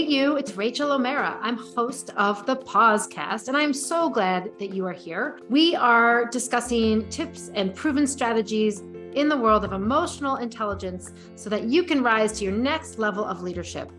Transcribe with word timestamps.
Hey, 0.00 0.06
you, 0.06 0.38
it's 0.38 0.56
Rachael 0.56 0.92
O'Meara. 0.92 1.38
I'm 1.42 1.58
host 1.58 2.08
of 2.16 2.46
the 2.46 2.56
Pausecast, 2.56 3.48
and 3.48 3.56
I'm 3.56 3.74
so 3.74 4.08
glad 4.08 4.50
that 4.58 4.72
you 4.72 4.86
are 4.86 4.94
here. 4.94 5.38
We 5.50 5.76
are 5.76 6.24
discussing 6.24 7.06
tips 7.10 7.50
and 7.54 7.74
proven 7.74 8.06
strategies 8.06 8.80
in 9.12 9.28
the 9.28 9.36
world 9.36 9.62
of 9.62 9.74
emotional 9.74 10.36
intelligence 10.36 11.12
so 11.34 11.50
that 11.50 11.64
you 11.64 11.82
can 11.82 12.02
rise 12.02 12.32
to 12.38 12.44
your 12.44 12.54
next 12.54 12.98
level 12.98 13.26
of 13.26 13.42
leadership 13.42 13.92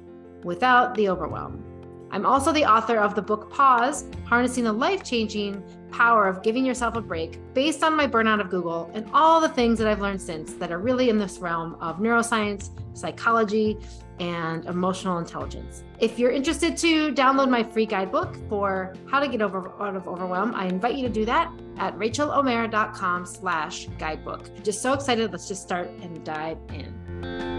without 0.43 0.95
the 0.95 1.07
overwhelm. 1.07 1.63
I'm 2.11 2.25
also 2.25 2.51
the 2.51 2.65
author 2.65 2.97
of 2.97 3.15
the 3.15 3.21
book 3.21 3.49
Pause 3.49 4.05
Harnessing 4.25 4.65
the 4.65 4.73
Life 4.73 5.03
Changing 5.03 5.63
Power 5.91 6.27
of 6.27 6.43
Giving 6.43 6.65
Yourself 6.65 6.95
a 6.95 7.01
Break, 7.01 7.39
based 7.53 7.83
on 7.83 7.95
my 7.95 8.05
burnout 8.05 8.41
of 8.41 8.49
Google 8.49 8.91
and 8.93 9.09
all 9.13 9.39
the 9.39 9.49
things 9.49 9.79
that 9.79 9.87
I've 9.87 10.01
learned 10.01 10.21
since 10.21 10.53
that 10.55 10.71
are 10.71 10.79
really 10.79 11.09
in 11.09 11.17
this 11.17 11.39
realm 11.39 11.75
of 11.75 11.99
neuroscience, 11.99 12.69
psychology, 12.93 13.77
and 14.19 14.65
emotional 14.65 15.17
intelligence. 15.17 15.83
If 15.99 16.19
you're 16.19 16.31
interested 16.31 16.77
to 16.77 17.11
download 17.13 17.49
my 17.49 17.63
free 17.63 17.85
guidebook 17.85 18.37
for 18.49 18.93
how 19.07 19.19
to 19.19 19.27
get 19.27 19.41
over 19.41 19.71
out 19.81 19.95
of 19.95 20.07
overwhelm, 20.07 20.53
I 20.53 20.65
invite 20.65 20.95
you 20.95 21.07
to 21.07 21.13
do 21.13 21.25
that 21.25 21.51
at 21.77 21.97
rachaelomeara.com 21.97 23.25
slash 23.25 23.87
guidebook. 23.97 24.63
Just 24.63 24.81
so 24.81 24.93
excited. 24.93 25.31
Let's 25.31 25.47
just 25.47 25.63
start 25.63 25.89
and 26.01 26.23
dive 26.23 26.57
in. 26.69 27.50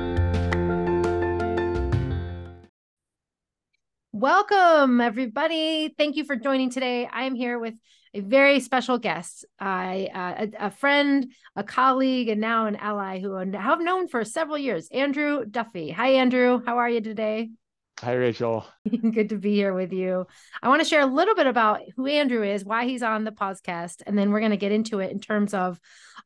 Welcome, 4.22 5.00
everybody. 5.00 5.92
Thank 5.98 6.14
you 6.14 6.22
for 6.22 6.36
joining 6.36 6.70
today. 6.70 7.08
I 7.12 7.24
am 7.24 7.34
here 7.34 7.58
with 7.58 7.74
a 8.14 8.20
very 8.20 8.60
special 8.60 8.96
guest, 8.96 9.44
I, 9.58 10.10
uh, 10.14 10.46
a, 10.46 10.66
a, 10.66 10.70
friend, 10.70 11.32
a 11.56 11.64
colleague, 11.64 12.28
and 12.28 12.40
now 12.40 12.66
an 12.66 12.76
ally 12.76 13.18
who 13.18 13.34
I 13.36 13.44
have 13.56 13.80
known 13.80 14.06
for 14.06 14.24
several 14.24 14.58
years, 14.58 14.86
Andrew 14.92 15.44
Duffy. 15.44 15.90
Hi, 15.90 16.10
Andrew. 16.10 16.62
How 16.64 16.78
are 16.78 16.88
you 16.88 17.00
today? 17.00 17.50
Hi, 17.98 18.12
Rachael. 18.12 18.64
Good 19.10 19.30
to 19.30 19.38
be 19.38 19.56
here 19.56 19.74
with 19.74 19.92
you. 19.92 20.28
I 20.62 20.68
want 20.68 20.80
to 20.82 20.88
share 20.88 21.00
a 21.00 21.06
little 21.06 21.34
bit 21.34 21.48
about 21.48 21.80
who 21.96 22.06
Andrew 22.06 22.44
is, 22.44 22.64
why 22.64 22.84
he's 22.84 23.02
on 23.02 23.24
the 23.24 23.32
podcast, 23.32 24.02
and 24.06 24.16
then 24.16 24.30
we're 24.30 24.38
going 24.38 24.52
to 24.52 24.56
get 24.56 24.70
into 24.70 25.00
it 25.00 25.10
in 25.10 25.18
terms 25.18 25.52
of 25.52 25.80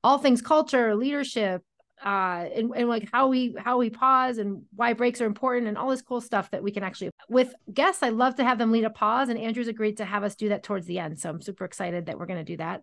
all 0.05 0.19
things 0.19 0.43
culture, 0.43 0.95
leadership, 0.95 1.63
uh 2.05 2.45
and, 2.55 2.71
and 2.77 2.89
like 2.89 3.09
how 3.11 3.29
we 3.29 3.55
how 3.59 3.79
we 3.79 3.89
pause 3.89 4.39
and 4.39 4.63
why 4.75 4.93
breaks 4.93 5.21
are 5.21 5.27
important 5.27 5.67
and 5.67 5.79
all 5.79 5.89
this 5.89 6.03
cool 6.03 6.21
stuff 6.21 6.51
that 6.51 6.63
we 6.63 6.71
can 6.71 6.83
actually 6.83 7.11
with 7.29 7.55
guests 7.73 8.03
i 8.03 8.11
love 8.11 8.35
to 8.35 8.45
have 8.45 8.59
them 8.59 8.71
lead 8.71 8.85
a 8.85 8.91
pause 8.91 9.29
and 9.29 9.39
andrew's 9.39 9.69
agreed 9.69 9.97
to 9.97 10.05
have 10.05 10.23
us 10.23 10.35
do 10.35 10.51
that 10.51 10.63
towards 10.63 10.87
the 10.87 10.99
end. 10.99 11.19
So 11.19 11.31
i'm 11.31 11.41
super 11.41 11.65
excited 11.65 12.07
that 12.07 12.19
we're 12.19 12.27
going 12.27 12.45
to 12.45 12.53
do 12.53 12.59
that. 12.59 12.83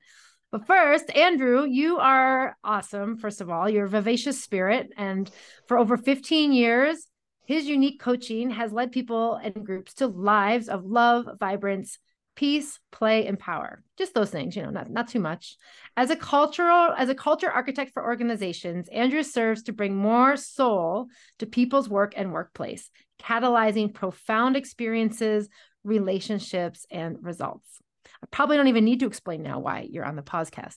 But 0.52 0.66
first 0.66 1.16
andrew 1.16 1.66
you 1.66 1.98
are 1.98 2.58
awesome 2.64 3.18
first 3.18 3.42
of 3.42 3.50
all. 3.50 3.70
You're 3.70 3.86
a 3.86 3.90
vivacious 3.90 4.42
spirit. 4.42 4.90
And 4.98 5.30
for 5.68 5.78
over 5.78 5.98
15 5.98 6.52
years 6.52 7.08
his 7.46 7.66
unique 7.66 8.00
coaching 8.00 8.52
has 8.52 8.72
led 8.72 8.92
people 8.92 9.36
and 9.36 9.66
groups 9.66 9.96
to 9.96 10.08
lives 10.08 10.70
of 10.70 10.86
love 10.86 11.28
vibrance 11.40 12.00
peace 12.36 12.80
play 12.92 13.28
and 13.28 13.40
power. 13.40 13.84
Just 13.98 14.14
those 14.14 14.30
things 14.30 14.56
you 14.56 14.64
know 14.64 14.70
not, 14.70 14.90
not 14.90 15.08
too 15.08 15.20
much. 15.20 15.58
As 15.96 16.10
a 16.10 16.16
cultural 16.16 16.94
as 16.98 17.10
a 17.10 17.16
culture 17.16 17.50
architect 17.50 17.92
for 17.94 18.04
organizations 18.04 18.88
andrew 18.90 19.24
serves 19.24 19.64
to 19.64 19.74
bring 19.74 19.96
more 19.96 20.36
soul 20.38 21.08
to 21.40 21.46
people's 21.46 21.90
work 21.90 22.14
and 22.16 22.34
workplace 22.34 22.90
catalyzing 23.22 23.94
profound 23.94 24.56
experiences 24.56 25.50
relationships 25.84 26.86
and 26.92 27.18
results. 27.22 27.68
I 28.22 28.26
probably 28.32 28.58
don't 28.58 28.68
even 28.68 28.86
need 28.86 29.02
to 29.02 29.08
explain 29.08 29.44
now 29.44 29.60
why 29.60 29.88
you're 29.90 30.06
on 30.06 30.16
the 30.16 30.22
podcast 30.22 30.76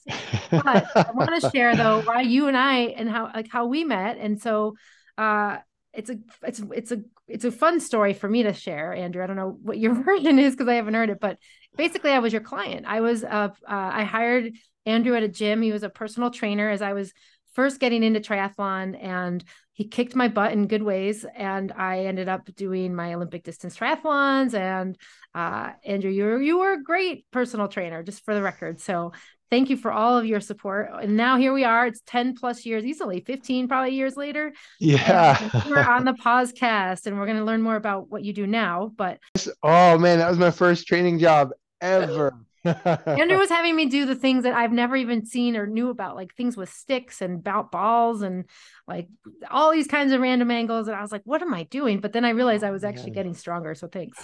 but 0.51 0.65
i 0.67 1.11
want 1.13 1.41
to 1.41 1.49
share 1.49 1.75
though 1.75 2.01
why 2.01 2.21
you 2.21 2.47
and 2.47 2.57
i 2.57 2.79
and 2.79 3.09
how 3.09 3.31
like 3.33 3.49
how 3.49 3.65
we 3.67 3.83
met. 3.83 4.17
And 4.17 4.41
so 4.41 4.75
uh 5.17 5.57
it's 5.93 6.09
a 6.09 6.17
it's 6.43 6.61
it's 6.73 6.91
a 6.91 7.01
it's 7.27 7.45
a 7.45 7.51
fun 7.51 7.79
story 7.79 8.13
for 8.13 8.29
me 8.29 8.43
to 8.43 8.53
share, 8.53 8.93
Andrew. 8.93 9.23
I 9.23 9.27
don't 9.27 9.35
know 9.35 9.57
what 9.61 9.77
your 9.77 9.93
version 10.03 10.39
is 10.39 10.53
because 10.53 10.67
I 10.67 10.75
haven't 10.75 10.93
heard 10.93 11.09
it, 11.09 11.19
but 11.19 11.37
basically, 11.75 12.11
I 12.11 12.19
was 12.19 12.33
your 12.33 12.41
client. 12.41 12.85
I 12.87 13.01
was 13.01 13.23
uh, 13.23 13.27
uh, 13.27 13.49
I 13.67 14.03
hired 14.03 14.53
Andrew 14.85 15.15
at 15.15 15.23
a 15.23 15.27
gym. 15.27 15.61
He 15.61 15.71
was 15.71 15.83
a 15.83 15.89
personal 15.89 16.31
trainer 16.31 16.69
as 16.69 16.81
I 16.81 16.93
was 16.93 17.13
first 17.53 17.79
getting 17.79 18.03
into 18.03 18.19
triathlon, 18.19 19.01
and 19.01 19.43
he 19.73 19.87
kicked 19.87 20.15
my 20.15 20.27
butt 20.27 20.53
in 20.53 20.67
good 20.67 20.83
ways. 20.83 21.25
And 21.35 21.71
I 21.71 22.05
ended 22.05 22.29
up 22.29 22.49
doing 22.55 22.95
my 22.95 23.13
Olympic 23.13 23.43
distance 23.43 23.75
triathlons. 23.77 24.53
And 24.53 24.97
uh, 25.35 25.71
Andrew, 25.85 26.11
you 26.11 26.23
were 26.23 26.41
you 26.41 26.59
were 26.59 26.73
a 26.73 26.83
great 26.83 27.25
personal 27.31 27.67
trainer, 27.67 28.03
just 28.03 28.23
for 28.25 28.33
the 28.33 28.41
record. 28.41 28.79
So 28.79 29.11
thank 29.49 29.69
you 29.69 29.77
for 29.77 29.91
all 29.91 30.17
of 30.17 30.25
your 30.25 30.39
support. 30.39 30.89
And 31.01 31.17
now 31.17 31.37
here 31.37 31.53
we 31.53 31.63
are. 31.63 31.87
It's 31.87 32.01
10 32.05 32.35
plus 32.35 32.65
years, 32.65 32.85
easily 32.85 33.21
15 33.21 33.67
probably 33.67 33.93
years 33.93 34.17
later. 34.17 34.53
Yeah. 34.79 35.63
we're 35.69 35.83
on 35.83 36.05
the 36.05 36.13
podcast 36.13 37.05
and 37.05 37.17
we're 37.17 37.25
going 37.25 37.37
to 37.37 37.43
learn 37.43 37.61
more 37.61 37.75
about 37.75 38.09
what 38.09 38.23
you 38.23 38.33
do 38.33 38.47
now. 38.47 38.91
But 38.95 39.19
oh 39.63 39.97
man, 39.97 40.19
that 40.19 40.29
was 40.29 40.37
my 40.37 40.51
first 40.51 40.87
training 40.87 41.19
job 41.19 41.51
ever. 41.81 42.33
Andrew 42.65 43.37
was 43.37 43.49
having 43.49 43.75
me 43.75 43.85
do 43.85 44.05
the 44.05 44.15
things 44.15 44.43
that 44.43 44.53
I've 44.53 44.73
never 44.73 44.97
even 44.97 45.25
seen 45.25 45.55
or 45.55 45.67
knew 45.67 45.89
about, 45.89 46.15
like 46.15 46.35
things 46.35 46.57
with 46.57 46.69
sticks 46.69 47.21
and 47.21 47.39
about 47.39 47.71
balls 47.71 48.21
and 48.21 48.45
like 48.87 49.07
all 49.49 49.71
these 49.71 49.87
kinds 49.87 50.11
of 50.11 50.19
random 50.19 50.51
angles. 50.51 50.87
And 50.87 50.97
I 50.97 51.01
was 51.01 51.11
like, 51.11 51.21
what 51.23 51.41
am 51.41 51.53
I 51.53 51.63
doing? 51.63 52.01
But 52.01 52.11
then 52.11 52.25
I 52.25 52.31
realized 52.31 52.63
I 52.63 52.71
was 52.71 52.83
actually 52.83 53.11
getting 53.11 53.35
stronger. 53.35 53.73
So 53.73 53.87
thanks 53.87 54.21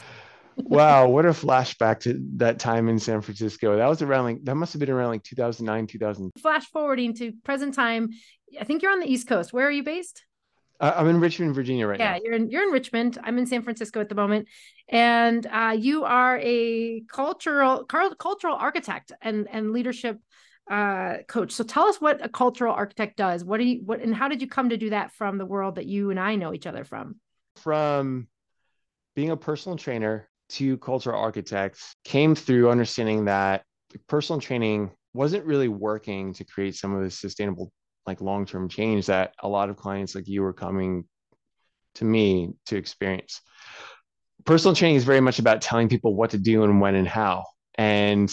wow, 0.57 1.07
what 1.07 1.25
a 1.25 1.29
flashback 1.29 2.01
to 2.01 2.19
that 2.35 2.59
time 2.59 2.89
in 2.89 2.99
San 2.99 3.21
Francisco. 3.21 3.77
That 3.77 3.87
was 3.87 4.01
around 4.01 4.25
like 4.25 4.43
that 4.45 4.55
must 4.55 4.73
have 4.73 4.79
been 4.79 4.89
around 4.89 5.09
like 5.09 5.23
2009, 5.23 5.87
2000. 5.87 6.31
Flash 6.41 6.65
forwarding 6.67 7.13
to 7.15 7.33
present 7.43 7.73
time. 7.73 8.09
I 8.59 8.63
think 8.63 8.81
you're 8.81 8.91
on 8.91 8.99
the 8.99 9.11
East 9.11 9.27
Coast. 9.27 9.53
Where 9.53 9.67
are 9.67 9.71
you 9.71 9.83
based? 9.83 10.23
Uh, 10.79 10.93
I'm 10.95 11.07
in 11.07 11.19
Richmond, 11.19 11.55
Virginia 11.55 11.87
right 11.87 11.99
yeah, 11.99 12.11
now. 12.11 12.15
Yeah, 12.15 12.19
you're 12.23 12.33
in 12.33 12.49
you're 12.49 12.63
in 12.63 12.69
Richmond. 12.69 13.17
I'm 13.23 13.37
in 13.37 13.45
San 13.45 13.61
Francisco 13.61 14.01
at 14.01 14.09
the 14.09 14.15
moment, 14.15 14.47
and 14.89 15.45
uh, 15.45 15.75
you 15.77 16.03
are 16.03 16.39
a 16.39 17.01
cultural 17.07 17.85
cultural 17.85 18.55
architect 18.55 19.11
and 19.21 19.47
and 19.51 19.71
leadership 19.71 20.19
uh, 20.69 21.17
coach. 21.27 21.51
So 21.51 21.63
tell 21.63 21.85
us 21.85 22.01
what 22.01 22.23
a 22.23 22.29
cultural 22.29 22.73
architect 22.73 23.17
does. 23.17 23.43
What 23.43 23.59
do 23.59 23.65
you 23.65 23.81
what 23.85 24.01
and 24.01 24.15
how 24.15 24.27
did 24.27 24.41
you 24.41 24.47
come 24.47 24.69
to 24.69 24.77
do 24.77 24.89
that 24.89 25.11
from 25.11 25.37
the 25.37 25.45
world 25.45 25.75
that 25.75 25.85
you 25.85 26.09
and 26.09 26.19
I 26.19 26.35
know 26.35 26.53
each 26.53 26.67
other 26.67 26.83
from? 26.83 27.15
From 27.57 28.27
being 29.15 29.29
a 29.29 29.37
personal 29.37 29.77
trainer 29.77 30.27
to 30.53 30.77
cultural 30.77 31.19
architects 31.19 31.95
came 32.03 32.35
through 32.35 32.69
understanding 32.69 33.25
that 33.25 33.63
personal 34.07 34.39
training 34.39 34.91
wasn't 35.13 35.45
really 35.45 35.67
working 35.67 36.33
to 36.33 36.43
create 36.43 36.75
some 36.75 36.95
of 36.95 37.03
the 37.03 37.11
sustainable 37.11 37.71
like 38.05 38.21
long-term 38.21 38.67
change 38.69 39.05
that 39.05 39.33
a 39.41 39.47
lot 39.47 39.69
of 39.69 39.77
clients 39.77 40.15
like 40.15 40.27
you 40.27 40.41
were 40.41 40.53
coming 40.53 41.05
to 41.95 42.05
me 42.05 42.53
to 42.65 42.75
experience. 42.75 43.41
Personal 44.45 44.75
training 44.75 44.97
is 44.97 45.05
very 45.05 45.21
much 45.21 45.39
about 45.39 45.61
telling 45.61 45.87
people 45.87 46.15
what 46.15 46.31
to 46.31 46.37
do 46.37 46.63
and 46.63 46.81
when 46.81 46.95
and 46.95 47.07
how. 47.07 47.45
And 47.75 48.31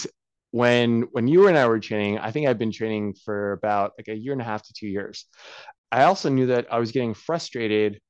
when 0.53 1.03
when 1.13 1.29
you 1.29 1.47
and 1.47 1.57
i 1.57 1.65
were 1.69 1.79
training 1.79 2.19
i 2.19 2.33
think 2.33 2.49
i've 2.49 2.59
been 2.59 2.73
training 2.73 3.15
for 3.25 3.53
about 3.53 3.93
like 3.97 4.09
a 4.09 4.17
year 4.17 4.33
and 4.33 4.43
a 4.43 4.45
half 4.45 4.63
to 4.63 4.73
two 4.73 4.89
years. 4.89 5.27
I 5.93 6.05
also 6.05 6.29
knew 6.29 6.47
that 6.47 6.67
i 6.73 6.79
was 6.79 6.93
getting 6.93 7.15
frustrated 7.15 8.01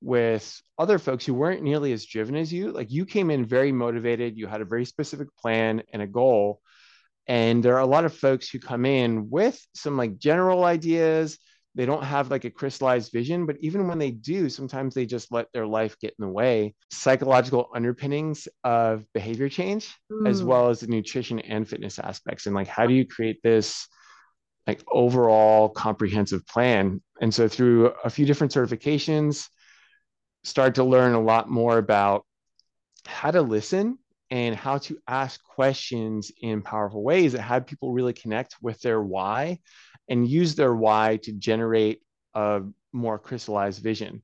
with 0.00 0.60
other 0.78 0.98
folks 0.98 1.26
who 1.26 1.34
weren't 1.34 1.62
nearly 1.62 1.92
as 1.92 2.06
driven 2.06 2.36
as 2.36 2.52
you. 2.52 2.70
Like 2.70 2.90
you 2.90 3.04
came 3.04 3.30
in 3.30 3.44
very 3.44 3.72
motivated, 3.72 4.36
you 4.36 4.46
had 4.46 4.60
a 4.60 4.66
very 4.66 4.84
specific 4.84 5.28
plan 5.36 5.82
and 5.92 6.02
a 6.02 6.06
goal. 6.06 6.60
And 7.26 7.62
there 7.62 7.74
are 7.74 7.80
a 7.80 7.86
lot 7.86 8.04
of 8.04 8.14
folks 8.14 8.48
who 8.48 8.58
come 8.58 8.86
in 8.86 9.28
with 9.28 9.60
some 9.74 9.96
like 9.96 10.18
general 10.18 10.64
ideas. 10.64 11.38
They 11.74 11.84
don't 11.84 12.02
have 12.02 12.30
like 12.30 12.44
a 12.44 12.50
crystallized 12.50 13.12
vision, 13.12 13.44
but 13.44 13.56
even 13.60 13.86
when 13.86 13.98
they 13.98 14.10
do, 14.10 14.48
sometimes 14.48 14.94
they 14.94 15.04
just 15.04 15.30
let 15.30 15.46
their 15.52 15.66
life 15.66 15.98
get 16.00 16.14
in 16.18 16.24
the 16.24 16.32
way. 16.32 16.74
Psychological 16.90 17.68
underpinnings 17.74 18.48
of 18.64 19.04
behavior 19.12 19.48
change, 19.48 19.94
mm. 20.10 20.28
as 20.28 20.42
well 20.42 20.70
as 20.70 20.80
the 20.80 20.86
nutrition 20.86 21.38
and 21.38 21.68
fitness 21.68 21.98
aspects. 21.98 22.46
And 22.46 22.54
like, 22.54 22.66
how 22.66 22.86
do 22.86 22.94
you 22.94 23.06
create 23.06 23.40
this 23.42 23.86
like 24.66 24.82
overall 24.90 25.68
comprehensive 25.68 26.46
plan? 26.46 27.02
And 27.20 27.32
so 27.32 27.46
through 27.46 27.92
a 28.02 28.10
few 28.10 28.24
different 28.26 28.52
certifications, 28.52 29.48
start 30.44 30.76
to 30.76 30.84
learn 30.84 31.14
a 31.14 31.20
lot 31.20 31.50
more 31.50 31.78
about 31.78 32.24
how 33.06 33.30
to 33.30 33.42
listen 33.42 33.98
and 34.30 34.54
how 34.54 34.78
to 34.78 34.98
ask 35.08 35.42
questions 35.42 36.30
in 36.42 36.62
powerful 36.62 37.02
ways 37.02 37.32
that 37.32 37.40
have 37.42 37.66
people 37.66 37.92
really 37.92 38.12
connect 38.12 38.56
with 38.60 38.80
their 38.80 39.00
why 39.00 39.58
and 40.08 40.28
use 40.28 40.54
their 40.54 40.74
why 40.74 41.18
to 41.22 41.32
generate 41.32 42.02
a 42.34 42.62
more 42.92 43.18
crystallized 43.18 43.82
vision 43.82 44.22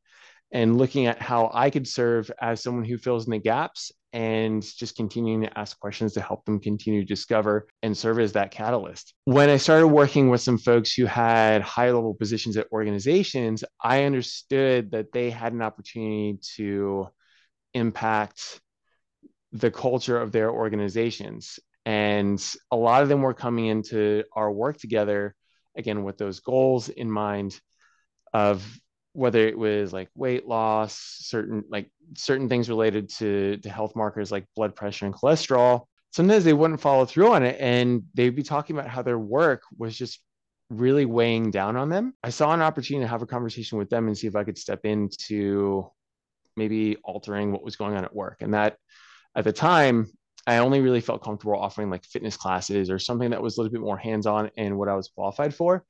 and 0.52 0.78
looking 0.78 1.06
at 1.06 1.20
how 1.20 1.50
I 1.52 1.70
could 1.70 1.88
serve 1.88 2.30
as 2.40 2.62
someone 2.62 2.84
who 2.84 2.98
fills 2.98 3.26
in 3.26 3.32
the 3.32 3.38
gaps 3.38 3.90
and 4.12 4.62
just 4.62 4.96
continuing 4.96 5.42
to 5.42 5.58
ask 5.58 5.78
questions 5.80 6.12
to 6.12 6.20
help 6.20 6.44
them 6.44 6.60
continue 6.60 7.00
to 7.00 7.06
discover 7.06 7.66
and 7.82 7.96
serve 7.96 8.20
as 8.20 8.32
that 8.32 8.52
catalyst. 8.52 9.12
When 9.24 9.50
I 9.50 9.56
started 9.56 9.88
working 9.88 10.30
with 10.30 10.40
some 10.40 10.56
folks 10.56 10.94
who 10.94 11.06
had 11.06 11.62
high 11.62 11.90
level 11.90 12.14
positions 12.14 12.56
at 12.56 12.68
organizations, 12.70 13.64
I 13.82 14.04
understood 14.04 14.92
that 14.92 15.12
they 15.12 15.30
had 15.30 15.52
an 15.52 15.62
opportunity 15.62 16.38
to 16.56 17.08
impact 17.74 18.60
the 19.50 19.72
culture 19.72 20.20
of 20.20 20.30
their 20.30 20.50
organizations. 20.50 21.58
And 21.84 22.40
a 22.70 22.76
lot 22.76 23.02
of 23.02 23.08
them 23.08 23.22
were 23.22 23.34
coming 23.34 23.66
into 23.66 24.22
our 24.32 24.50
work 24.50 24.78
together, 24.78 25.34
again, 25.76 26.04
with 26.04 26.18
those 26.18 26.38
goals 26.38 26.88
in 26.88 27.10
mind 27.10 27.60
of 28.32 28.64
whether 29.14 29.46
it 29.46 29.56
was 29.56 29.92
like 29.92 30.10
weight 30.14 30.46
loss, 30.46 30.98
certain 31.20 31.64
like 31.70 31.90
certain 32.16 32.48
things 32.48 32.68
related 32.68 33.08
to 33.08 33.56
to 33.58 33.70
health 33.70 33.96
markers 33.96 34.30
like 34.30 34.44
blood 34.54 34.74
pressure 34.74 35.06
and 35.06 35.14
cholesterol. 35.14 35.86
Sometimes 36.10 36.44
they 36.44 36.52
wouldn't 36.52 36.80
follow 36.80 37.06
through 37.06 37.32
on 37.32 37.42
it 37.42 37.56
and 37.58 38.02
they'd 38.14 38.36
be 38.36 38.42
talking 38.42 38.76
about 38.76 38.90
how 38.90 39.02
their 39.02 39.18
work 39.18 39.62
was 39.76 39.96
just 39.96 40.20
really 40.68 41.04
weighing 41.04 41.50
down 41.50 41.76
on 41.76 41.88
them. 41.88 42.14
I 42.22 42.30
saw 42.30 42.52
an 42.52 42.62
opportunity 42.62 43.04
to 43.04 43.08
have 43.08 43.22
a 43.22 43.26
conversation 43.26 43.78
with 43.78 43.90
them 43.90 44.06
and 44.06 44.18
see 44.18 44.26
if 44.26 44.36
I 44.36 44.44
could 44.44 44.58
step 44.58 44.80
into 44.84 45.90
maybe 46.56 46.96
altering 47.04 47.52
what 47.52 47.64
was 47.64 47.76
going 47.76 47.96
on 47.96 48.04
at 48.04 48.14
work. 48.14 48.38
And 48.40 48.54
that 48.54 48.76
at 49.36 49.44
the 49.44 49.52
time, 49.52 50.08
I 50.46 50.58
only 50.58 50.80
really 50.80 51.00
felt 51.00 51.22
comfortable 51.22 51.58
offering 51.58 51.90
like 51.90 52.04
fitness 52.04 52.36
classes 52.36 52.90
or 52.90 52.98
something 52.98 53.30
that 53.30 53.42
was 53.42 53.56
a 53.56 53.60
little 53.60 53.72
bit 53.72 53.80
more 53.80 53.96
hands 53.96 54.26
on 54.26 54.50
and 54.56 54.76
what 54.76 54.88
I 54.88 54.94
was 54.94 55.08
qualified 55.08 55.54
for. 55.54 55.84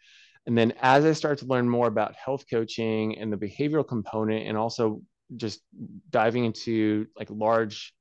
And 0.46 0.56
then 0.56 0.74
as 0.80 1.04
I 1.04 1.12
started 1.12 1.44
to 1.44 1.50
learn 1.50 1.68
more 1.68 1.86
about 1.86 2.14
health 2.14 2.44
coaching 2.50 3.18
and 3.18 3.32
the 3.32 3.36
behavioral 3.36 3.86
component, 3.86 4.46
and 4.46 4.56
also 4.56 5.00
just 5.36 5.60
diving 6.10 6.44
into 6.44 7.06
like 7.18 7.28
large, 7.30 7.94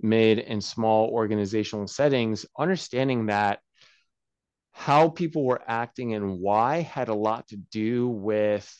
mid, 0.00 0.38
and 0.38 0.62
small 0.62 1.08
organizational 1.08 1.86
settings, 1.86 2.44
understanding 2.58 3.26
that 3.26 3.60
how 4.72 5.08
people 5.08 5.44
were 5.44 5.62
acting 5.66 6.14
and 6.14 6.40
why 6.40 6.80
had 6.80 7.08
a 7.08 7.14
lot 7.14 7.46
to 7.48 7.56
do 7.56 8.08
with 8.08 8.70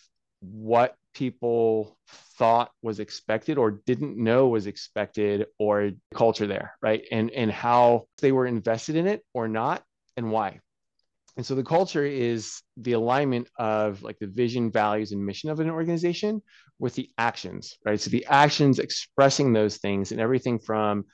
what 0.40 0.96
people 1.14 1.96
thought 2.08 2.70
was 2.82 2.98
expected 2.98 3.58
or 3.58 3.82
didn't 3.86 4.16
know 4.16 4.48
was 4.48 4.66
expected 4.66 5.46
or 5.58 5.90
culture 6.14 6.46
there 6.46 6.74
right? 6.82 7.04
And 7.12 7.30
and 7.30 7.50
how 7.50 8.06
they 8.20 8.32
were 8.32 8.46
invested 8.46 8.96
in 8.96 9.06
it 9.06 9.22
or 9.34 9.48
not 9.48 9.82
and 10.16 10.30
why 10.30 10.60
and 11.36 11.46
so 11.46 11.54
the 11.54 11.64
culture 11.64 12.04
is 12.04 12.62
the 12.76 12.92
alignment 12.92 13.48
of 13.58 14.02
like 14.02 14.18
the 14.18 14.26
vision 14.26 14.70
values 14.70 15.12
and 15.12 15.24
mission 15.24 15.50
of 15.50 15.60
an 15.60 15.70
organization 15.70 16.42
with 16.78 16.94
the 16.94 17.08
actions 17.18 17.76
right? 17.84 18.00
So 18.00 18.10
the 18.10 18.26
actions 18.26 18.78
expressing 18.78 19.52
those 19.52 19.78
things 19.78 20.12
and 20.12 20.20
everything 20.20 20.58
from 20.58 21.04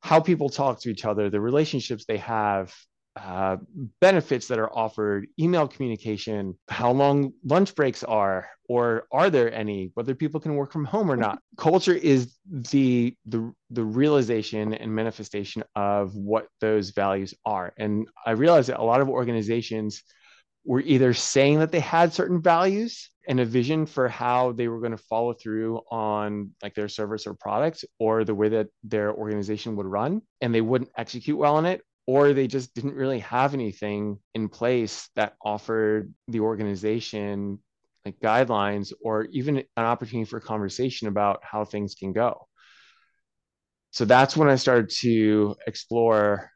how 0.00 0.20
people 0.20 0.48
talk 0.48 0.80
to 0.80 0.90
each 0.90 1.04
other 1.04 1.30
the 1.30 1.40
relationships 1.40 2.04
they 2.06 2.18
have 2.18 2.72
uh, 3.16 3.56
benefits 4.00 4.46
that 4.48 4.58
are 4.58 4.70
offered, 4.76 5.26
email 5.38 5.66
communication, 5.66 6.56
how 6.68 6.90
long 6.90 7.32
lunch 7.44 7.74
breaks 7.74 8.04
are, 8.04 8.48
or 8.68 9.06
are 9.10 9.30
there 9.30 9.52
any, 9.54 9.90
whether 9.94 10.14
people 10.14 10.38
can 10.38 10.54
work 10.54 10.70
from 10.70 10.84
home 10.84 11.10
or 11.10 11.16
not. 11.16 11.38
Culture 11.56 11.94
is 11.94 12.34
the 12.50 13.16
the 13.24 13.52
the 13.70 13.82
realization 13.82 14.74
and 14.74 14.94
manifestation 14.94 15.62
of 15.74 16.14
what 16.14 16.48
those 16.60 16.90
values 16.90 17.32
are. 17.44 17.72
And 17.78 18.06
I 18.26 18.32
realized 18.32 18.68
that 18.68 18.80
a 18.80 18.84
lot 18.84 19.00
of 19.00 19.08
organizations 19.08 20.02
were 20.66 20.80
either 20.80 21.14
saying 21.14 21.60
that 21.60 21.70
they 21.72 21.80
had 21.80 22.12
certain 22.12 22.42
values 22.42 23.10
and 23.28 23.40
a 23.40 23.44
vision 23.44 23.86
for 23.86 24.08
how 24.08 24.52
they 24.52 24.68
were 24.68 24.80
going 24.80 24.90
to 24.90 24.98
follow 24.98 25.32
through 25.32 25.80
on 25.90 26.50
like 26.62 26.74
their 26.74 26.88
service 26.88 27.26
or 27.26 27.34
product 27.34 27.84
or 27.98 28.24
the 28.24 28.34
way 28.34 28.48
that 28.48 28.66
their 28.82 29.12
organization 29.14 29.76
would 29.76 29.86
run 29.86 30.20
and 30.40 30.54
they 30.54 30.60
wouldn't 30.60 30.90
execute 30.96 31.38
well 31.38 31.56
on 31.56 31.66
it 31.66 31.82
or 32.06 32.32
they 32.32 32.46
just 32.46 32.74
didn't 32.74 32.94
really 32.94 33.18
have 33.20 33.54
anything 33.54 34.18
in 34.34 34.48
place 34.48 35.08
that 35.16 35.34
offered 35.44 36.12
the 36.28 36.40
organization 36.40 37.58
like 38.04 38.20
guidelines 38.20 38.92
or 39.02 39.24
even 39.32 39.58
an 39.58 39.84
opportunity 39.84 40.28
for 40.28 40.38
conversation 40.38 41.08
about 41.08 41.40
how 41.42 41.64
things 41.64 41.96
can 41.96 42.12
go. 42.12 42.46
So 43.90 44.04
that's 44.04 44.36
when 44.36 44.48
I 44.48 44.54
started 44.54 44.90
to 45.00 45.56
explore 45.66 46.50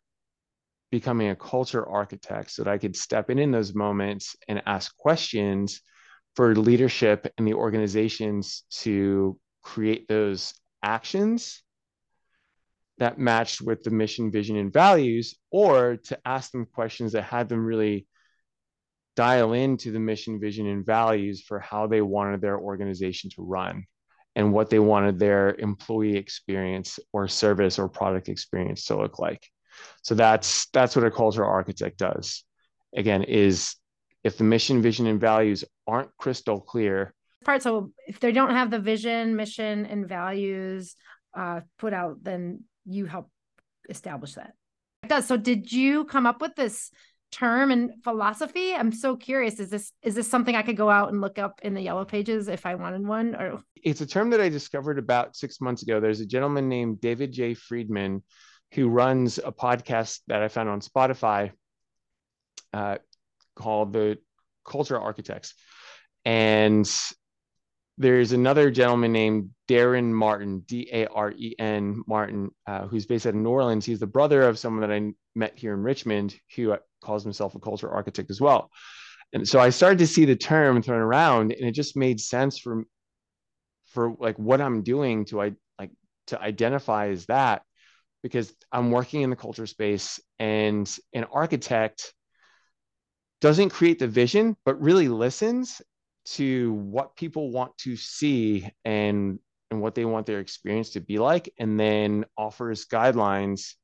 becoming 0.93 1.31
a 1.31 1.37
culture 1.37 1.87
architect 1.88 2.50
so 2.50 2.62
that 2.62 2.70
I 2.70 2.79
could 2.79 2.97
step 2.97 3.31
in 3.31 3.38
in 3.38 3.50
those 3.50 3.75
moments 3.75 4.37
and 4.49 4.62
ask 4.67 4.97
questions 4.97 5.81
for 6.37 6.55
leadership 6.55 7.32
and 7.37 7.47
the 7.47 7.55
organizations 7.55 8.64
to 8.82 9.38
create 9.62 10.06
those 10.06 10.55
actions 10.82 11.62
that 13.00 13.19
matched 13.19 13.62
with 13.62 13.82
the 13.82 13.91
mission, 13.91 14.31
vision, 14.31 14.56
and 14.56 14.73
values, 14.73 15.35
or 15.50 15.97
to 16.05 16.19
ask 16.25 16.52
them 16.52 16.67
questions 16.67 17.12
that 17.12 17.23
had 17.23 17.49
them 17.49 17.64
really 17.64 18.06
dial 19.17 19.55
into 19.55 19.91
the 19.91 19.99
mission, 19.99 20.38
vision, 20.38 20.67
and 20.67 20.87
values 20.87 21.43
for 21.43 21.58
how 21.58 21.87
they 21.87 22.02
wanted 22.02 22.41
their 22.41 22.58
organization 22.58 23.31
to 23.31 23.43
run 23.43 23.85
and 24.37 24.52
what 24.52 24.70
they 24.70 24.79
wanted 24.79 25.19
their 25.19 25.55
employee 25.56 26.17
experience 26.17 27.00
or 27.12 27.26
service 27.26 27.79
or 27.79 27.88
product 27.88 28.29
experience 28.29 28.85
to 28.85 28.97
look 28.97 29.19
like. 29.19 29.43
So 30.02 30.14
that's 30.14 30.69
that's 30.70 30.94
what 30.94 31.06
a 31.06 31.11
cultural 31.11 31.50
architect 31.50 31.99
does. 31.99 32.44
Again, 32.94 33.23
is 33.23 33.76
if 34.25 34.37
the 34.37 34.44
mission, 34.44 34.82
vision, 34.82 35.06
and 35.06 35.20
values 35.20 35.64
aren't 35.87 36.14
crystal 36.19 36.61
clear. 36.61 37.14
Part 37.47 37.62
so 37.62 37.93
if 38.06 38.20
they 38.20 38.32
don't 38.32 38.50
have 38.50 38.70
the 38.70 38.79
vision, 38.79 39.37
mission, 39.37 39.87
and 39.87 40.06
values 40.06 40.97
uh, 41.35 41.61
put 41.79 41.94
out, 41.94 42.23
then 42.23 42.64
you 42.85 43.06
help 43.06 43.31
establish 43.88 44.35
that. 44.35 44.55
It 45.03 45.09
does. 45.09 45.27
So 45.27 45.37
did 45.37 45.73
you 45.73 46.05
come 46.05 46.27
up 46.27 46.41
with 46.41 46.55
this 46.55 46.91
term 47.32 47.71
and 47.71 48.03
philosophy? 48.03 48.75
I'm 48.75 48.93
so 48.93 49.17
curious. 49.17 49.61
Is 49.61 49.71
this 49.71 49.93
is 50.03 50.15
this 50.15 50.29
something 50.29 50.55
I 50.55 50.62
could 50.62 50.77
go 50.77 50.91
out 50.91 51.11
and 51.11 51.21
look 51.21 51.38
up 51.38 51.61
in 51.62 51.75
the 51.75 51.81
yellow 51.81 52.05
pages 52.05 52.49
if 52.49 52.67
I 52.67 52.75
wanted 52.75 53.06
one? 53.06 53.35
Or 53.35 53.61
it's 53.77 54.00
a 54.00 54.06
term 54.06 54.31
that 54.31 54.41
I 54.41 54.49
discovered 54.49 54.99
about 54.99 55.37
six 55.37 55.61
months 55.61 55.82
ago. 55.82 56.00
There's 56.00 56.21
a 56.21 56.27
gentleman 56.27 56.69
named 56.69 57.00
David 57.00 57.32
J. 57.32 57.55
Friedman 57.55 58.23
who 58.73 58.88
runs 58.88 59.38
a 59.38 59.53
podcast 59.53 60.21
that 60.29 60.43
I 60.43 60.49
found 60.49 60.69
on 60.69 60.81
Spotify 60.81 61.50
uh, 62.73 62.99
called 63.56 63.93
the 63.93 64.19
Culture 64.65 64.99
Architects. 64.99 65.55
And 66.25 66.88
there's 68.00 68.32
another 68.32 68.70
gentleman 68.70 69.12
named 69.12 69.50
Daren 69.69 70.11
Martin, 70.11 70.61
D 70.61 70.88
A 70.91 71.06
R 71.08 71.32
E 71.32 71.55
N 71.58 72.02
Martin, 72.06 72.50
uh, 72.67 72.87
who's 72.87 73.05
based 73.05 73.26
out 73.26 73.35
of 73.35 73.41
New 73.41 73.50
Orleans. 73.50 73.85
He's 73.85 74.00
the 74.00 74.06
brother 74.06 74.41
of 74.41 74.58
someone 74.58 74.81
that 74.81 74.94
I 74.94 75.12
met 75.35 75.58
here 75.58 75.75
in 75.75 75.82
Richmond 75.82 76.35
who 76.56 76.75
calls 77.02 77.23
himself 77.23 77.55
a 77.55 77.61
culture 77.61 77.91
architect 77.91 78.31
as 78.31 78.41
well. 78.41 78.70
And 79.35 79.47
so 79.47 79.61
I 79.61 79.69
started 79.69 79.99
to 79.99 80.06
see 80.06 80.25
the 80.25 80.35
term 80.35 80.81
thrown 80.81 81.02
around, 81.02 81.52
and 81.52 81.69
it 81.69 81.73
just 81.73 81.94
made 81.94 82.20
sense 82.20 82.58
for 82.58 82.85
for 83.88 84.14
like 84.19 84.38
what 84.38 84.62
I'm 84.62 84.82
doing 84.82 85.26
to 85.26 85.43
I 85.43 85.52
like 85.79 85.91
to 86.29 86.41
identify 86.41 87.08
as 87.08 87.26
that 87.26 87.62
because 88.23 88.50
I'm 88.73 88.93
working 88.93 89.20
in 89.20 89.29
the 89.29 89.37
culture 89.37 89.67
space 89.67 90.20
and 90.38 90.91
an 91.12 91.25
architect 91.25 92.14
doesn't 93.43 93.70
create 93.70 93.99
the 93.99 94.06
vision 94.06 94.56
but 94.64 94.81
really 94.81 95.08
listens 95.08 95.82
to 96.31 96.73
what 96.73 97.17
people 97.17 97.50
want 97.50 97.77
to 97.79 97.97
see 97.97 98.69
and 98.85 99.38
and 99.71 99.81
what 99.81 99.95
they 99.95 100.05
want 100.05 100.26
their 100.26 100.40
experience 100.40 100.90
to 100.90 101.00
be 101.00 101.19
like 101.19 101.52
and 101.59 101.78
then 101.78 102.25
offers 102.37 102.87
guidelines 102.87 103.75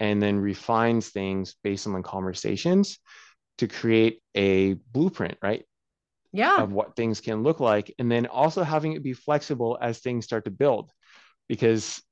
and 0.00 0.22
then 0.22 0.38
refines 0.38 1.08
things 1.08 1.56
based 1.64 1.86
on 1.86 1.92
the 1.92 2.02
conversations 2.02 2.98
to 3.58 3.68
create 3.68 4.20
a 4.34 4.74
blueprint 4.92 5.38
right? 5.42 5.64
Yeah. 6.32 6.62
Of 6.62 6.72
what 6.72 6.96
things 6.96 7.20
can 7.20 7.44
look 7.44 7.60
like 7.60 7.94
and 7.98 8.10
then 8.10 8.26
also 8.26 8.64
having 8.64 8.92
it 8.92 9.02
be 9.02 9.12
flexible 9.12 9.78
as 9.80 10.00
things 10.00 10.24
start 10.24 10.44
to 10.46 10.50
build 10.50 10.90
because 11.48 12.02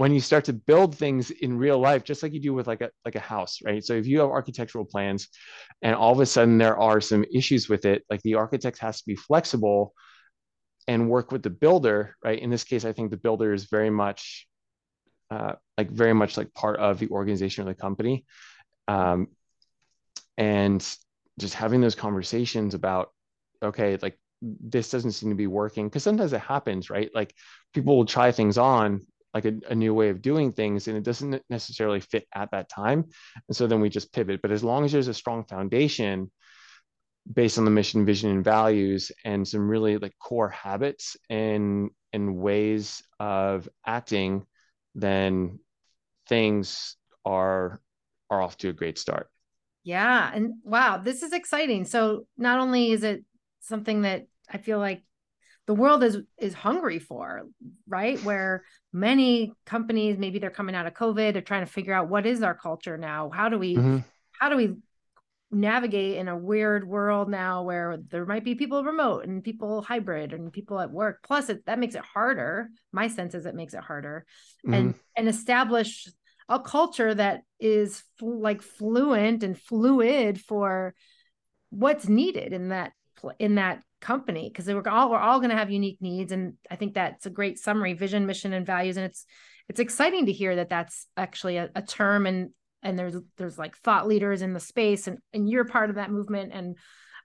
when 0.00 0.14
you 0.14 0.20
start 0.20 0.46
to 0.46 0.54
build 0.54 0.96
things 0.96 1.30
in 1.30 1.58
real 1.58 1.78
life 1.78 2.04
just 2.04 2.22
like 2.22 2.32
you 2.32 2.40
do 2.40 2.54
with 2.54 2.66
like 2.66 2.80
a 2.80 2.90
like 3.04 3.16
a 3.16 3.20
house 3.20 3.58
right? 3.66 3.84
So 3.84 3.92
if 3.92 4.06
you 4.06 4.20
have 4.20 4.30
architectural 4.30 4.86
plans 4.86 5.28
and 5.82 5.94
all 5.94 6.12
of 6.12 6.20
a 6.20 6.24
sudden 6.24 6.56
there 6.56 6.78
are 6.78 7.02
some 7.02 7.22
issues 7.30 7.68
with 7.68 7.84
it 7.84 8.02
like 8.08 8.22
the 8.22 8.36
architect 8.36 8.78
has 8.78 8.96
to 9.00 9.06
be 9.06 9.14
flexible 9.14 9.92
and 10.88 11.10
work 11.10 11.32
with 11.32 11.42
the 11.42 11.50
builder 11.50 12.16
right? 12.24 12.38
In 12.38 12.48
this 12.48 12.64
case 12.64 12.86
i 12.86 12.94
think 12.94 13.10
the 13.10 13.18
builder 13.26 13.52
is 13.52 13.64
very 13.66 13.90
much 13.90 14.46
uh, 15.30 15.52
like 15.76 15.90
very 15.90 16.14
much 16.14 16.38
like 16.38 16.52
part 16.54 16.80
of 16.80 16.98
the 16.98 17.08
organization 17.08 17.62
or 17.62 17.70
the 17.70 17.74
company. 17.74 18.24
Um, 18.88 19.28
and 20.38 20.80
just 21.38 21.54
having 21.54 21.82
those 21.82 21.94
conversations 21.94 22.74
about 22.74 23.10
okay 23.62 23.98
like 24.00 24.18
this 24.42 24.90
doesn't 24.90 25.12
seem 25.12 25.28
to 25.28 25.36
be 25.36 25.46
working 25.46 25.86
because 25.88 26.02
sometimes 26.02 26.32
it 26.32 26.40
happens 26.40 26.88
right? 26.88 27.10
Like 27.14 27.34
people 27.74 27.96
will 27.96 28.06
try 28.06 28.32
things 28.32 28.56
on 28.56 29.02
like 29.34 29.44
a, 29.44 29.54
a, 29.68 29.74
new 29.74 29.94
way 29.94 30.08
of 30.08 30.22
doing 30.22 30.52
things 30.52 30.88
and 30.88 30.96
it 30.96 31.04
doesn't 31.04 31.42
necessarily 31.48 32.00
fit 32.00 32.26
at 32.34 32.50
that 32.50 32.68
time 32.68 33.04
and 33.48 33.56
so 33.56 33.66
then 33.66 33.80
we 33.80 33.88
just 33.88 34.12
pivot. 34.12 34.42
But 34.42 34.50
as 34.50 34.64
long 34.64 34.84
as 34.84 34.92
there's 34.92 35.08
a 35.08 35.14
strong 35.14 35.44
foundation 35.44 36.30
based 37.32 37.58
on 37.58 37.64
the 37.64 37.70
mission 37.70 38.04
vision 38.04 38.30
and 38.30 38.44
values 38.44 39.12
and 39.24 39.46
some 39.46 39.68
really 39.68 39.98
like 39.98 40.14
core 40.18 40.48
habits 40.48 41.16
and 41.28 41.90
and 42.12 42.36
ways 42.36 43.02
of 43.20 43.68
acting 43.86 44.44
then 44.94 45.58
things 46.28 46.96
are 47.24 47.80
are 48.30 48.42
off 48.42 48.56
to 48.58 48.68
a 48.68 48.72
great 48.72 48.98
start. 48.98 49.28
Yeah 49.84 50.30
and 50.34 50.54
wow 50.64 50.98
this 50.98 51.22
is 51.22 51.32
exciting. 51.32 51.84
So 51.84 52.26
not 52.36 52.58
only 52.58 52.90
is 52.90 53.04
it 53.04 53.24
something 53.60 54.02
that 54.02 54.26
i 54.50 54.58
feel 54.58 54.78
like 54.78 55.02
the 55.70 55.74
world 55.74 56.02
is 56.02 56.18
is 56.36 56.52
hungry 56.52 56.98
for 56.98 57.42
right? 57.86 58.18
Where 58.24 58.64
many 58.92 59.52
companies 59.66 60.18
maybe 60.18 60.40
they're 60.40 60.50
coming 60.50 60.74
out 60.74 60.88
of 60.88 60.94
covid 60.94 61.32
they're 61.32 61.42
trying 61.42 61.64
to 61.64 61.70
figure 61.70 61.94
out 61.94 62.08
what 62.08 62.26
is 62.26 62.42
our 62.42 62.56
culture 62.56 62.98
now? 62.98 63.30
How 63.32 63.48
do 63.48 63.56
we 63.56 63.76
mm-hmm. 63.76 63.98
how 64.32 64.48
do 64.48 64.56
we 64.56 64.74
navigate 65.52 66.16
in 66.16 66.26
a 66.26 66.36
weird 66.36 66.88
world 66.88 67.30
now 67.30 67.62
where 67.62 67.98
there 68.08 68.26
might 68.26 68.42
be 68.42 68.56
people 68.56 68.82
remote 68.82 69.26
and 69.26 69.44
people 69.44 69.80
hybrid 69.82 70.32
and 70.32 70.52
people 70.52 70.80
at 70.80 70.90
work? 70.90 71.20
Plus 71.22 71.48
it, 71.48 71.64
that 71.66 71.78
makes 71.78 71.94
it 71.94 72.02
harder. 72.02 72.68
My 72.90 73.06
sense 73.06 73.36
is 73.36 73.46
it 73.46 73.54
makes 73.54 73.74
it 73.74 73.84
harder. 73.84 74.26
Mm-hmm. 74.66 74.74
and 74.74 74.94
and 75.16 75.28
establish 75.28 76.08
a 76.48 76.58
culture 76.58 77.14
that 77.14 77.42
is 77.60 78.02
fl- 78.18 78.40
like 78.40 78.60
fluent 78.60 79.44
and 79.44 79.56
fluid 79.56 80.40
for 80.40 80.96
what's 81.70 82.08
needed 82.08 82.52
in 82.52 82.70
that 82.70 82.90
in 83.38 83.56
that 83.56 83.82
company 84.00 84.48
because 84.48 84.66
we're 84.66 84.88
all 84.88 85.10
we're 85.10 85.18
all 85.18 85.38
going 85.38 85.50
to 85.50 85.56
have 85.56 85.70
unique 85.70 85.98
needs 86.00 86.32
and 86.32 86.54
i 86.70 86.76
think 86.76 86.94
that's 86.94 87.26
a 87.26 87.30
great 87.30 87.58
summary 87.58 87.92
vision 87.92 88.26
mission 88.26 88.52
and 88.52 88.66
values 88.66 88.96
and 88.96 89.04
it's 89.04 89.26
it's 89.68 89.80
exciting 89.80 90.26
to 90.26 90.32
hear 90.32 90.56
that 90.56 90.68
that's 90.68 91.06
actually 91.16 91.56
a, 91.56 91.68
a 91.74 91.82
term 91.82 92.26
and 92.26 92.50
and 92.82 92.98
there's 92.98 93.16
there's 93.36 93.58
like 93.58 93.76
thought 93.76 94.08
leaders 94.08 94.42
in 94.42 94.52
the 94.52 94.60
space 94.60 95.06
and 95.06 95.18
and 95.32 95.48
you're 95.48 95.64
part 95.64 95.90
of 95.90 95.96
that 95.96 96.10
movement 96.10 96.52
and 96.52 96.76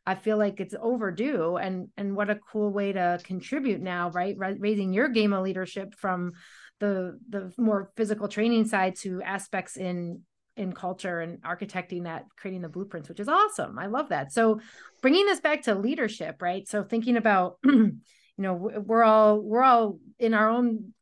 I 0.08 0.14
feel 0.14 0.38
like 0.38 0.60
it's 0.60 0.76
overdue 0.80 1.58
and 1.58 1.88
and 1.98 2.16
what 2.16 2.30
a 2.30 2.40
cool 2.52 2.72
way 2.72 2.92
to 2.94 3.20
contribute 3.24 3.82
now 3.82 4.12
right? 4.12 4.36
Raising 4.38 4.94
your 4.94 5.08
game 5.08 5.34
of 5.34 5.44
leadership 5.44 5.96
from 5.96 6.34
the 6.80 7.20
the 7.30 7.52
more 7.58 7.92
physical 7.96 8.28
training 8.28 8.66
side 8.66 8.96
to 8.98 9.22
aspects 9.24 9.78
in 9.78 10.22
in 10.58 10.74
culture 10.74 11.20
and 11.20 11.42
architecting 11.44 12.04
that 12.04 12.26
creating 12.38 12.62
the 12.62 12.70
blueprints 12.70 13.10
which 13.10 13.20
is 13.20 13.30
awesome. 13.30 13.78
I 13.78 13.88
love 13.88 14.10
that. 14.10 14.32
So 14.32 14.60
bringing 15.02 15.26
this 15.26 15.40
back 15.40 15.64
to 15.64 15.76
leadership 15.76 16.42
right? 16.42 16.68
So 16.68 16.84
thinking 16.84 17.18
about 17.18 17.58
you 17.64 18.02
know 18.38 18.54
we're 18.54 19.04
all 19.04 19.40
we're 19.40 19.64
all 19.64 20.00
in 20.20 20.34
our 20.34 20.50
own 20.50 20.94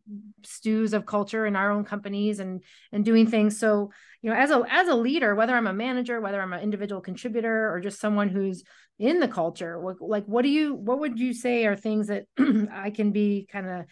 stews 0.44 0.94
of 0.94 1.06
culture 1.06 1.46
in 1.46 1.56
our 1.56 1.72
own 1.72 1.86
companies 1.86 2.40
and 2.40 2.62
and 2.92 3.06
doing 3.06 3.28
things. 3.28 3.60
So 3.60 3.92
you 4.24 4.30
know 4.30 4.36
as 4.36 4.50
a 4.50 4.64
as 4.70 4.88
a 4.88 4.96
leader 4.96 5.36
whether 5.36 5.56
i'm 5.56 5.68
a 5.68 5.74
manager 5.74 6.20
whether 6.20 6.42
i'm 6.42 6.54
an 6.54 6.64
individual 6.64 7.02
contributor 7.02 7.72
or 7.72 7.80
just 7.80 8.00
someone 8.00 8.30
who's 8.30 8.64
in 8.98 9.20
the 9.20 9.28
culture 9.28 9.80
like 10.00 10.26
what 10.26 10.42
do 10.42 10.50
you 10.50 10.74
what 10.74 11.00
would 11.00 11.20
you 11.20 11.34
say 11.34 11.66
are 11.66 11.76
things 11.76 12.08
that 12.08 12.26
i 12.72 12.90
can 12.90 13.12
be 13.12 13.48
kind 13.52 13.70
of 13.70 13.86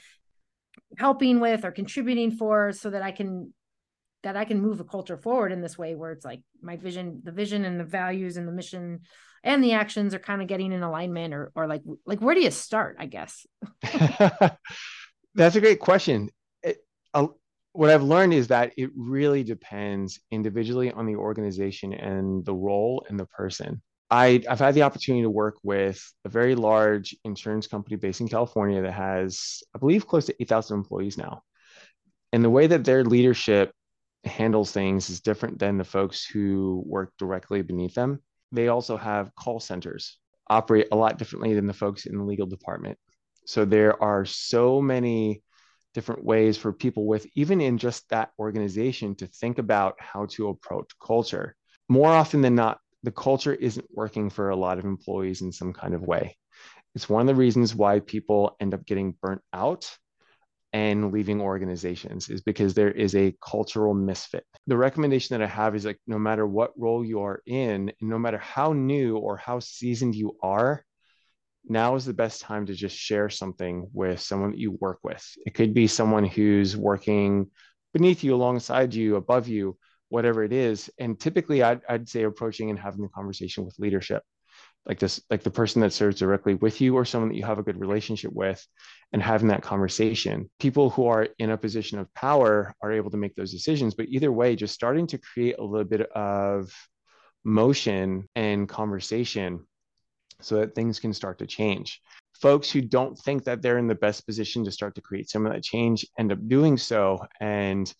helping 0.97 1.39
with 1.39 1.63
or 1.65 1.71
contributing 1.71 2.31
for 2.31 2.71
so 2.71 2.89
that 2.89 3.01
i 3.01 3.11
can 3.11 3.53
that 4.23 4.37
i 4.37 4.45
can 4.45 4.61
move 4.61 4.79
a 4.79 4.85
culture 4.85 5.17
forward 5.17 5.51
in 5.51 5.61
this 5.61 5.77
way 5.77 5.95
where 5.95 6.11
it's 6.11 6.25
like 6.25 6.41
my 6.61 6.77
vision 6.77 7.21
the 7.23 7.31
vision 7.31 7.65
and 7.65 7.79
the 7.79 7.85
values 7.85 8.37
and 8.37 8.47
the 8.47 8.51
mission 8.51 8.99
and 9.43 9.63
the 9.63 9.73
actions 9.73 10.13
are 10.13 10.19
kind 10.19 10.41
of 10.41 10.47
getting 10.47 10.71
in 10.71 10.83
alignment 10.83 11.33
or 11.33 11.51
or 11.55 11.67
like 11.67 11.81
like 12.05 12.21
where 12.21 12.35
do 12.35 12.41
you 12.41 12.51
start 12.51 12.95
i 12.99 13.05
guess 13.05 13.45
That's 15.35 15.55
a 15.55 15.61
great 15.61 15.79
question. 15.79 16.29
It, 16.61 16.77
uh, 17.13 17.27
what 17.73 17.89
I've 17.89 18.03
learned 18.03 18.33
is 18.33 18.49
that 18.49 18.73
it 18.77 18.91
really 18.95 19.43
depends 19.43 20.19
individually 20.29 20.91
on 20.91 21.05
the 21.05 21.15
organization 21.15 21.93
and 21.93 22.45
the 22.45 22.53
role 22.53 23.05
and 23.07 23.19
the 23.19 23.25
person. 23.27 23.81
I, 24.09 24.43
have 24.49 24.59
had 24.59 24.75
the 24.75 24.81
opportunity 24.81 25.23
to 25.23 25.29
work 25.29 25.55
with 25.63 26.03
a 26.25 26.29
very 26.29 26.53
large 26.53 27.15
insurance 27.23 27.67
company 27.67 27.95
based 27.95 28.19
in 28.19 28.27
California 28.27 28.81
that 28.81 28.91
has, 28.91 29.63
I 29.73 29.79
believe, 29.79 30.05
close 30.05 30.25
to 30.25 30.35
8,000 30.41 30.77
employees 30.77 31.17
now. 31.17 31.43
And 32.33 32.43
the 32.43 32.49
way 32.49 32.67
that 32.67 32.83
their 32.83 33.05
leadership 33.05 33.71
handles 34.23 34.71
things 34.71 35.09
is 35.09 35.21
different 35.21 35.59
than 35.59 35.77
the 35.77 35.83
folks 35.83 36.25
who 36.25 36.83
work 36.85 37.13
directly 37.17 37.61
beneath 37.61 37.95
them. 37.95 38.19
They 38.51 38.67
also 38.67 38.97
have 38.97 39.33
call 39.35 39.59
centers, 39.59 40.17
operate 40.47 40.87
a 40.91 40.95
lot 40.95 41.17
differently 41.17 41.53
than 41.53 41.67
the 41.67 41.73
folks 41.73 42.05
in 42.05 42.17
the 42.17 42.23
legal 42.23 42.45
department. 42.45 42.97
So 43.45 43.65
there 43.65 44.01
are 44.01 44.25
so 44.25 44.81
many 44.81 45.41
different 45.93 46.23
ways 46.23 46.57
for 46.57 46.71
people 46.71 47.05
with 47.05 47.27
even 47.35 47.59
in 47.59 47.77
just 47.77 48.07
that 48.09 48.31
organization 48.39 49.15
to 49.15 49.27
think 49.27 49.57
about 49.57 49.95
how 49.99 50.25
to 50.27 50.49
approach 50.49 50.89
culture. 51.05 51.55
More 51.89 52.09
often 52.09 52.41
than 52.41 52.55
not, 52.55 52.79
the 53.03 53.11
culture 53.11 53.53
isn't 53.53 53.87
working 53.93 54.29
for 54.29 54.49
a 54.49 54.55
lot 54.55 54.77
of 54.77 54.85
employees 54.85 55.41
in 55.41 55.51
some 55.51 55.73
kind 55.73 55.93
of 55.93 56.01
way. 56.01 56.37
It's 56.93 57.09
one 57.09 57.21
of 57.21 57.27
the 57.27 57.35
reasons 57.35 57.73
why 57.73 57.99
people 57.99 58.55
end 58.59 58.73
up 58.73 58.85
getting 58.85 59.15
burnt 59.21 59.41
out 59.53 59.97
and 60.73 61.11
leaving 61.11 61.41
organizations 61.41 62.29
is 62.29 62.41
because 62.41 62.73
there 62.73 62.91
is 62.91 63.15
a 63.15 63.35
cultural 63.45 63.93
misfit. 63.93 64.45
The 64.67 64.77
recommendation 64.77 65.37
that 65.37 65.43
I 65.43 65.47
have 65.47 65.75
is 65.75 65.85
like 65.85 65.99
no 66.07 66.17
matter 66.17 66.47
what 66.47 66.71
role 66.77 67.03
you 67.03 67.21
are 67.21 67.41
in, 67.45 67.91
no 68.01 68.17
matter 68.17 68.37
how 68.37 68.73
new 68.73 69.17
or 69.17 69.37
how 69.37 69.59
seasoned 69.59 70.15
you 70.15 70.37
are, 70.41 70.83
now 71.65 71.95
is 71.95 72.05
the 72.05 72.13
best 72.13 72.41
time 72.41 72.65
to 72.65 72.73
just 72.73 72.97
share 72.97 73.29
something 73.29 73.89
with 73.93 74.19
someone 74.19 74.51
that 74.51 74.59
you 74.59 74.77
work 74.79 74.99
with. 75.03 75.23
It 75.45 75.53
could 75.53 75.73
be 75.73 75.87
someone 75.87 76.25
who's 76.25 76.75
working 76.75 77.51
beneath 77.93 78.23
you, 78.23 78.33
alongside 78.33 78.93
you, 78.93 79.15
above 79.17 79.47
you, 79.47 79.77
whatever 80.09 80.43
it 80.43 80.53
is. 80.53 80.89
And 80.99 81.19
typically, 81.19 81.61
I'd, 81.61 81.81
I'd 81.87 82.09
say 82.09 82.23
approaching 82.23 82.69
and 82.69 82.79
having 82.79 83.03
a 83.05 83.09
conversation 83.09 83.65
with 83.65 83.77
leadership, 83.77 84.23
like 84.85 84.99
this, 84.99 85.21
like 85.29 85.43
the 85.43 85.51
person 85.51 85.81
that 85.81 85.93
serves 85.93 86.19
directly 86.19 86.55
with 86.55 86.81
you 86.81 86.95
or 86.95 87.05
someone 87.05 87.29
that 87.29 87.37
you 87.37 87.45
have 87.45 87.59
a 87.59 87.63
good 87.63 87.79
relationship 87.79 88.31
with, 88.33 88.65
and 89.13 89.21
having 89.21 89.49
that 89.49 89.61
conversation. 89.61 90.49
People 90.59 90.89
who 90.89 91.05
are 91.05 91.27
in 91.37 91.51
a 91.51 91.57
position 91.57 91.99
of 91.99 92.13
power 92.13 92.73
are 92.81 92.91
able 92.91 93.11
to 93.11 93.17
make 93.17 93.35
those 93.35 93.51
decisions. 93.51 93.93
But 93.93 94.07
either 94.09 94.31
way, 94.31 94.55
just 94.55 94.73
starting 94.73 95.05
to 95.07 95.17
create 95.17 95.57
a 95.59 95.63
little 95.63 95.87
bit 95.87 96.09
of 96.11 96.71
motion 97.43 98.27
and 98.35 98.67
conversation 98.67 99.65
so 100.41 100.55
that 100.55 100.73
things 100.73 100.99
can 100.99 101.13
start 101.13 101.37
to 101.39 101.45
change. 101.45 102.01
Folks 102.41 102.71
who 102.71 102.81
don't 102.81 103.15
think 103.19 103.43
that 103.43 103.61
they're 103.61 103.77
in 103.77 103.87
the 103.87 103.93
best 103.93 104.25
position 104.25 104.65
to 104.65 104.71
start 104.71 104.95
to 104.95 105.01
create 105.01 105.29
some 105.29 105.45
of 105.45 105.53
that 105.53 105.63
change 105.63 106.07
end 106.17 106.31
up 106.31 106.39
doing 106.47 106.77
so. 106.77 107.23
And 107.39 107.93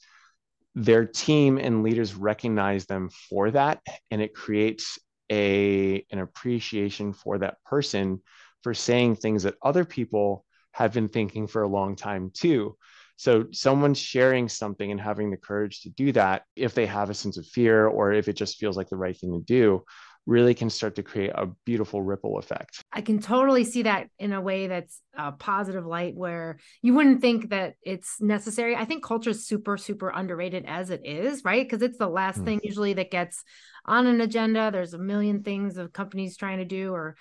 their 0.73 1.05
team 1.05 1.59
and 1.59 1.83
leaders 1.83 2.15
recognize 2.15 2.87
them 2.87 3.09
for 3.29 3.51
that. 3.51 3.81
And 4.09 4.21
it 4.21 4.33
creates 4.33 4.97
a, 5.31 6.05
an 6.11 6.19
appreciation 6.19 7.13
for 7.13 7.39
that 7.39 7.63
person 7.63 8.21
for 8.61 8.73
saying 8.73 9.15
things 9.15 9.43
that 9.43 9.55
other 9.63 9.85
people 9.85 10.45
have 10.73 10.93
been 10.93 11.09
thinking 11.09 11.47
for 11.47 11.63
a 11.63 11.67
long 11.67 11.95
time 11.95 12.31
too. 12.33 12.75
So 13.15 13.45
someone 13.51 13.93
sharing 13.93 14.49
something 14.49 14.91
and 14.91 14.99
having 14.99 15.31
the 15.31 15.37
courage 15.37 15.81
to 15.81 15.89
do 15.89 16.11
that, 16.13 16.43
if 16.55 16.73
they 16.73 16.85
have 16.87 17.09
a 17.09 17.13
sense 17.13 17.37
of 17.37 17.45
fear 17.45 17.87
or 17.87 18.11
if 18.13 18.27
it 18.27 18.33
just 18.33 18.57
feels 18.57 18.75
like 18.75 18.89
the 18.89 18.97
right 18.97 19.15
thing 19.17 19.33
to 19.33 19.39
do, 19.39 19.83
really 20.25 20.53
can 20.53 20.69
start 20.69 20.95
to 20.95 21.03
create 21.03 21.31
a 21.33 21.47
beautiful 21.65 22.01
ripple 22.01 22.37
effect. 22.37 22.83
I 22.93 23.01
can 23.01 23.19
totally 23.19 23.63
see 23.63 23.83
that 23.83 24.07
in 24.19 24.33
a 24.33 24.41
way 24.41 24.67
that's 24.67 25.01
a 25.17 25.31
positive 25.31 25.85
light 25.85 26.15
where 26.15 26.59
you 26.81 26.93
wouldn't 26.93 27.21
think 27.21 27.49
that 27.49 27.73
it's 27.81 28.21
necessary. 28.21 28.75
I 28.75 28.85
think 28.85 29.03
culture 29.03 29.31
is 29.31 29.47
super, 29.47 29.77
super 29.77 30.09
underrated 30.09 30.65
as 30.67 30.89
it 30.89 31.01
is, 31.05 31.43
right? 31.43 31.65
Because 31.65 31.81
it's 31.81 31.97
the 31.97 32.07
last 32.07 32.39
mm. 32.39 32.45
thing 32.45 32.59
usually 32.63 32.93
that 32.93 33.11
gets 33.11 33.43
on 33.85 34.05
an 34.05 34.21
agenda. 34.21 34.69
There's 34.71 34.93
a 34.93 34.99
million 34.99 35.43
things 35.43 35.77
of 35.77 35.91
companies 35.91 36.37
trying 36.37 36.59
to 36.59 36.65
do 36.65 36.93
or 36.93 37.15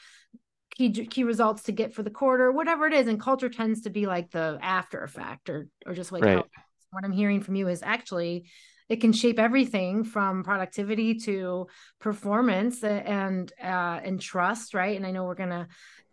key 0.77 0.91
key 1.07 1.25
results 1.25 1.65
to 1.65 1.73
get 1.73 1.95
for 1.95 2.03
the 2.03 2.11
quarter, 2.11 2.53
whatever 2.53 2.87
it 2.87 2.93
is. 2.93 3.07
And 3.07 3.21
culture 3.21 3.49
tends 3.49 3.83
to 3.83 3.91
be 3.91 4.07
like 4.07 4.31
the 4.31 4.59
after 4.61 5.03
effect 5.03 5.49
or 5.49 5.69
or 5.87 5.95
just 5.95 6.13
like 6.13 6.25
right. 6.25 6.45
what 6.91 7.05
I'm 7.05 7.13
hearing 7.13 7.43
from 7.43 7.57
you 7.57 7.69
is 7.69 7.83
actually 7.83 8.47
it 8.91 9.01
can 9.01 9.13
shape 9.13 9.39
everything 9.39 10.03
from 10.03 10.43
productivity 10.43 11.15
to 11.15 11.69
performance 12.01 12.83
and 12.85 13.51
uh, 13.63 14.01
and 14.05 14.21
trust 14.21 14.75
right? 14.75 14.97
And 14.97 15.07
i 15.07 15.13
know 15.13 15.25
we're 15.25 15.35
gonna 15.35 15.69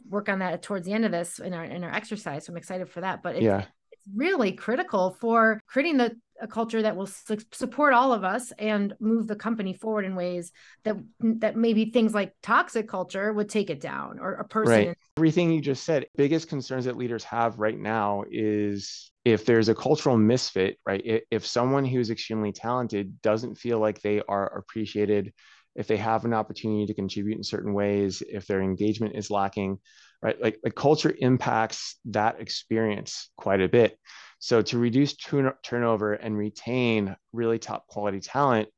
work 0.08 0.30
on 0.30 0.40
that 0.40 0.62
towards 0.62 0.86
the 0.86 0.94
end 0.94 1.04
of 1.04 1.12
this 1.12 1.40
in 1.40 1.54
our 1.54 1.66
in 1.66 1.84
our 1.84 1.92
exercise 1.92 2.46
so 2.46 2.54
i'm 2.54 2.58
excited 2.58 2.88
for 2.88 3.02
that. 3.02 3.22
But 3.24 3.36
it's, 3.36 3.44
yeah. 3.44 3.66
it's 3.92 4.04
really 4.16 4.54
critical 4.54 5.18
for 5.20 5.60
creating 5.68 5.98
the 5.98 6.16
a 6.41 6.48
culture 6.48 6.82
that 6.82 6.96
will 6.96 7.08
su- 7.08 7.38
support 7.51 7.94
all 7.94 8.13
of 8.13 8.24
us 8.24 8.51
and 8.60 8.94
move 9.00 9.27
the 9.27 9.36
company 9.36 9.74
forward 9.74 10.06
in 10.06 10.15
ways 10.15 10.51
that 10.84 10.96
that 11.20 11.56
maybe 11.56 11.91
things 11.91 12.13
like 12.13 12.34
toxic 12.41 12.88
culture 12.88 13.34
would 13.34 13.50
take 13.50 13.70
it 13.70 13.79
down 13.79 14.20
or 14.20 14.34
a 14.34 14.46
person 14.46 14.88
right 14.88 14.98
everything 15.17 15.51
you 15.51 15.62
just 15.62 15.84
said 15.84 16.06
biggest 16.15 16.48
concerns 16.48 16.86
that 16.86 16.98
leaders 16.98 17.24
have 17.24 17.58
right 17.58 17.79
now 17.79 18.24
is 18.29 19.12
if 19.27 19.46
there's 19.46 19.67
a 19.67 19.75
cultural 19.75 20.17
misfit, 20.17 20.79
right? 20.86 21.22
If 21.29 21.46
someone 21.46 21.84
who's 21.84 22.12
extremely 22.12 22.53
talented 22.53 23.22
doesn't 23.22 23.56
feel 23.56 23.77
like 23.77 24.01
they 24.01 24.22
are 24.22 24.58
appreciated, 24.58 25.34
if 25.75 25.86
they 25.86 25.98
have 25.98 26.24
an 26.24 26.34
opportunity 26.34 26.86
to 26.86 26.94
contribute 26.94 27.36
in 27.36 27.44
certain 27.44 27.74
ways, 27.74 28.24
if 28.25 28.48
their 28.48 28.62
engagement 28.62 29.17
is 29.17 29.29
lacking, 29.29 29.79
right? 30.22 30.41
Like, 30.41 30.60
like 30.63 30.75
culture 30.75 31.13
impacts 31.20 31.98
that 32.06 32.39
experience 32.39 33.29
quite 33.36 33.60
a 33.60 33.67
bit. 33.67 34.00
So 34.39 34.62
to 34.62 34.77
reduce 34.77 35.15
turnover 35.15 36.13
and 36.13 36.38
retain 36.38 37.15
really 37.34 37.60
top 37.60 37.88
quality 37.88 38.20
talent, 38.20 38.70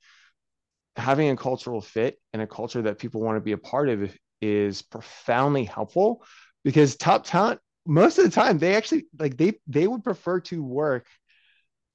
having 0.96 1.30
a 1.30 1.38
cultural 1.38 1.82
fit 1.82 2.20
and 2.34 2.42
a 2.42 2.48
culture 2.48 2.82
that 2.84 3.00
people 3.00 3.22
want 3.22 3.38
to 3.38 3.42
be 3.42 3.52
a 3.54 3.58
part 3.58 3.90
of 3.90 4.16
is 4.42 4.82
profoundly 4.82 5.66
helpful 5.66 6.24
because 6.64 6.96
top 6.96 7.26
talent 7.26 7.60
most 7.86 8.18
of 8.18 8.24
the 8.26 8.32
time 8.32 8.58
they 8.58 8.76
actually 8.76 9.06
like 9.18 9.36
they 9.38 9.54
they 9.68 9.88
would 9.88 10.04
prefer 10.04 10.40
to 10.40 10.64
work 10.64 11.08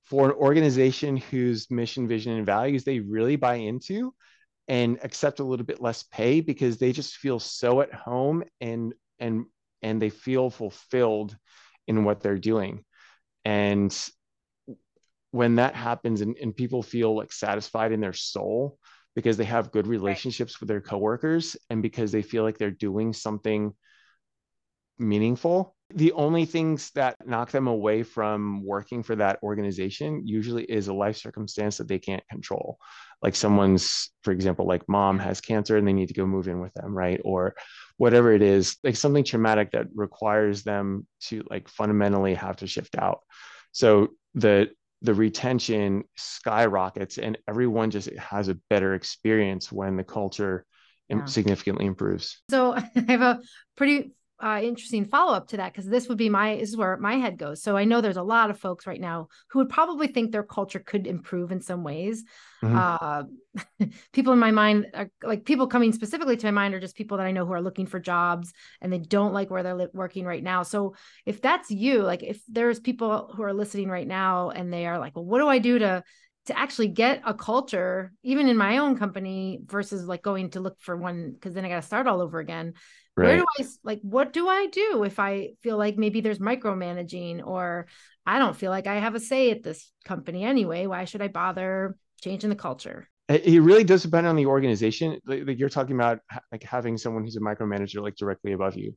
for 0.04 0.26
an 0.26 0.32
organization 0.32 1.16
whose 1.16 1.70
mission 1.70 2.06
vision 2.06 2.32
and 2.32 2.46
values 2.46 2.84
they 2.84 3.00
really 3.00 3.36
buy 3.36 3.54
into 3.54 4.12
and 4.68 4.98
accept 5.02 5.40
a 5.40 5.44
little 5.44 5.64
bit 5.64 5.80
less 5.80 6.02
pay 6.04 6.40
because 6.40 6.78
they 6.78 6.92
just 6.92 7.16
feel 7.16 7.38
so 7.38 7.80
at 7.80 7.92
home 7.92 8.42
and 8.60 8.94
and 9.18 9.44
and 9.82 10.00
they 10.00 10.10
feel 10.10 10.50
fulfilled 10.50 11.36
in 11.86 12.04
what 12.04 12.20
they're 12.20 12.38
doing 12.38 12.84
and 13.44 13.96
when 15.30 15.56
that 15.56 15.74
happens 15.74 16.20
and, 16.20 16.36
and 16.38 16.54
people 16.54 16.82
feel 16.82 17.16
like 17.16 17.32
satisfied 17.32 17.92
in 17.92 18.00
their 18.00 18.12
soul 18.12 18.78
because 19.14 19.36
they 19.36 19.44
have 19.44 19.72
good 19.72 19.86
relationships 19.86 20.54
right. 20.54 20.60
with 20.60 20.68
their 20.68 20.80
coworkers 20.80 21.56
and 21.70 21.82
because 21.82 22.12
they 22.12 22.22
feel 22.22 22.42
like 22.42 22.58
they're 22.58 22.70
doing 22.70 23.12
something 23.12 23.72
meaningful. 24.98 25.76
The 25.94 26.12
only 26.12 26.44
things 26.44 26.90
that 26.92 27.16
knock 27.26 27.50
them 27.50 27.66
away 27.66 28.02
from 28.02 28.64
working 28.64 29.02
for 29.02 29.16
that 29.16 29.38
organization 29.42 30.26
usually 30.26 30.64
is 30.64 30.88
a 30.88 30.94
life 30.94 31.16
circumstance 31.16 31.78
that 31.78 31.88
they 31.88 31.98
can't 31.98 32.26
control. 32.28 32.78
Like 33.24 33.34
someone's, 33.34 34.10
for 34.22 34.32
example, 34.32 34.66
like 34.66 34.88
mom 34.88 35.18
has 35.18 35.40
cancer 35.40 35.76
and 35.76 35.88
they 35.88 35.92
need 35.92 36.08
to 36.08 36.14
go 36.14 36.26
move 36.26 36.46
in 36.46 36.60
with 36.60 36.74
them, 36.74 36.94
right? 36.94 37.20
Or 37.24 37.54
whatever 37.96 38.32
it 38.32 38.42
is, 38.42 38.76
like 38.84 38.96
something 38.96 39.24
traumatic 39.24 39.72
that 39.72 39.86
requires 39.94 40.62
them 40.62 41.06
to 41.22 41.42
like 41.50 41.68
fundamentally 41.68 42.34
have 42.34 42.56
to 42.58 42.66
shift 42.66 42.96
out. 42.96 43.20
So 43.72 44.10
the 44.34 44.68
the 45.02 45.14
retention 45.14 46.04
skyrockets 46.16 47.18
and 47.18 47.36
everyone 47.48 47.90
just 47.90 48.10
has 48.16 48.48
a 48.48 48.58
better 48.70 48.94
experience 48.94 49.72
when 49.72 49.96
the 49.96 50.04
culture 50.04 50.64
yeah. 51.08 51.24
significantly 51.24 51.86
improves. 51.86 52.42
So 52.50 52.74
I 52.76 52.90
have 53.08 53.22
a 53.22 53.40
pretty 53.76 54.12
uh, 54.42 54.60
interesting 54.62 55.04
follow 55.04 55.32
up 55.32 55.48
to 55.48 55.56
that 55.58 55.72
because 55.72 55.86
this 55.86 56.08
would 56.08 56.18
be 56.18 56.28
my 56.28 56.56
this 56.56 56.70
is 56.70 56.76
where 56.76 56.96
my 56.96 57.14
head 57.14 57.38
goes. 57.38 57.62
So 57.62 57.76
I 57.76 57.84
know 57.84 58.00
there's 58.00 58.16
a 58.16 58.22
lot 58.22 58.50
of 58.50 58.58
folks 58.58 58.86
right 58.86 59.00
now 59.00 59.28
who 59.50 59.60
would 59.60 59.68
probably 59.68 60.08
think 60.08 60.32
their 60.32 60.42
culture 60.42 60.80
could 60.80 61.06
improve 61.06 61.52
in 61.52 61.60
some 61.60 61.84
ways. 61.84 62.24
Mm-hmm. 62.62 62.76
Uh, 62.76 63.86
people 64.12 64.32
in 64.32 64.38
my 64.38 64.50
mind, 64.50 64.86
are, 64.92 65.08
like 65.22 65.44
people 65.44 65.68
coming 65.68 65.92
specifically 65.92 66.36
to 66.36 66.46
my 66.46 66.50
mind, 66.50 66.74
are 66.74 66.80
just 66.80 66.96
people 66.96 67.18
that 67.18 67.26
I 67.26 67.32
know 67.32 67.46
who 67.46 67.52
are 67.52 67.62
looking 67.62 67.86
for 67.86 68.00
jobs 68.00 68.52
and 68.80 68.92
they 68.92 68.98
don't 68.98 69.32
like 69.32 69.50
where 69.50 69.62
they're 69.62 69.76
li- 69.76 69.86
working 69.92 70.24
right 70.24 70.42
now. 70.42 70.64
So 70.64 70.94
if 71.24 71.40
that's 71.40 71.70
you, 71.70 72.02
like 72.02 72.22
if 72.22 72.40
there's 72.48 72.80
people 72.80 73.32
who 73.36 73.44
are 73.44 73.54
listening 73.54 73.88
right 73.88 74.06
now 74.06 74.50
and 74.50 74.72
they 74.72 74.86
are 74.86 74.98
like, 74.98 75.14
well, 75.14 75.24
what 75.24 75.38
do 75.38 75.48
I 75.48 75.58
do 75.58 75.78
to 75.78 76.02
to 76.46 76.58
actually 76.58 76.88
get 76.88 77.22
a 77.24 77.32
culture 77.32 78.12
even 78.22 78.48
in 78.48 78.56
my 78.56 78.78
own 78.78 78.98
company 78.98 79.60
versus 79.64 80.06
like 80.06 80.22
going 80.22 80.50
to 80.50 80.60
look 80.60 80.78
for 80.78 80.94
one 80.94 81.32
because 81.32 81.54
then 81.54 81.64
i 81.64 81.68
got 81.68 81.76
to 81.76 81.86
start 81.86 82.06
all 82.06 82.20
over 82.20 82.38
again 82.38 82.74
right. 83.16 83.26
where 83.26 83.36
do 83.38 83.46
i 83.58 83.64
like 83.82 84.00
what 84.02 84.32
do 84.32 84.48
i 84.48 84.66
do 84.66 85.04
if 85.04 85.18
i 85.18 85.50
feel 85.62 85.76
like 85.76 85.96
maybe 85.96 86.20
there's 86.20 86.38
micromanaging 86.38 87.44
or 87.46 87.86
i 88.26 88.38
don't 88.38 88.56
feel 88.56 88.70
like 88.70 88.86
i 88.86 88.96
have 88.96 89.14
a 89.14 89.20
say 89.20 89.50
at 89.50 89.62
this 89.62 89.92
company 90.04 90.44
anyway 90.44 90.86
why 90.86 91.04
should 91.04 91.22
i 91.22 91.28
bother 91.28 91.96
changing 92.20 92.50
the 92.50 92.56
culture 92.56 93.08
it 93.28 93.62
really 93.62 93.84
does 93.84 94.02
depend 94.02 94.26
on 94.26 94.36
the 94.36 94.44
organization 94.44 95.18
like 95.26 95.58
you're 95.58 95.70
talking 95.70 95.94
about 95.96 96.20
like 96.52 96.62
having 96.62 96.98
someone 96.98 97.24
who's 97.24 97.36
a 97.36 97.40
micromanager 97.40 98.02
like 98.02 98.16
directly 98.16 98.52
above 98.52 98.76
you 98.76 98.94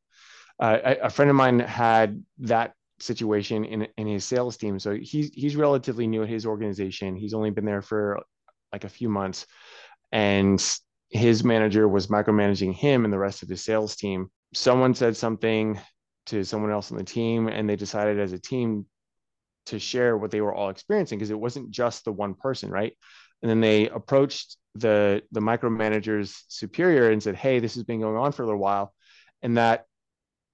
uh, 0.60 0.96
a 1.04 1.10
friend 1.10 1.30
of 1.30 1.36
mine 1.36 1.60
had 1.60 2.24
that 2.40 2.74
situation 3.00 3.64
in 3.66 3.88
in 3.98 4.08
his 4.08 4.26
sales 4.26 4.58
team. 4.58 4.80
So 4.80 4.96
he's 4.96 5.30
he's 5.34 5.56
relatively 5.56 6.08
new 6.08 6.24
at 6.24 6.30
his 6.30 6.46
organization. 6.46 7.16
He's 7.16 7.34
only 7.34 7.52
been 7.52 7.66
there 7.66 7.82
for 7.82 8.20
like 8.72 8.84
a 8.84 8.90
few 8.90 9.10
months, 9.10 9.46
and 10.12 10.64
his 11.10 11.44
manager 11.44 11.88
was 11.88 12.08
micromanaging 12.08 12.74
him 12.74 13.06
and 13.06 13.14
the 13.14 13.20
rest 13.20 13.44
of 13.44 13.50
his 13.50 13.64
sales 13.64 13.96
team. 13.96 14.30
Someone 14.54 14.94
said 14.94 15.16
something 15.16 15.80
to 16.28 16.44
someone 16.44 16.72
else 16.72 16.92
on 16.92 16.98
the 16.98 17.04
team, 17.04 17.48
and 17.48 17.70
they 17.70 17.76
decided 17.76 18.20
as 18.20 18.34
a 18.34 18.40
team 18.40 18.86
to 19.68 19.80
share 19.80 20.18
what 20.18 20.32
they 20.32 20.42
were 20.42 20.54
all 20.54 20.70
experiencing 20.70 21.18
because 21.18 21.32
it 21.32 21.40
wasn't 21.40 21.72
just 21.72 22.06
the 22.06 22.12
one 22.12 22.34
person, 22.34 22.70
right? 22.70 22.94
And 23.42 23.50
then 23.50 23.62
they 23.62 23.88
approached 23.90 24.58
the 24.76 25.24
the 25.32 25.40
micromanager's 25.40 26.44
superior 26.48 27.12
and 27.12 27.22
said, 27.22 27.36
"Hey, 27.36 27.60
this 27.60 27.76
has 27.76 27.84
been 27.84 28.02
going 28.02 28.18
on 28.18 28.32
for 28.32 28.44
a 28.44 28.46
little 28.46 28.62
while," 28.62 28.94
and 29.42 29.58
that 29.58 29.86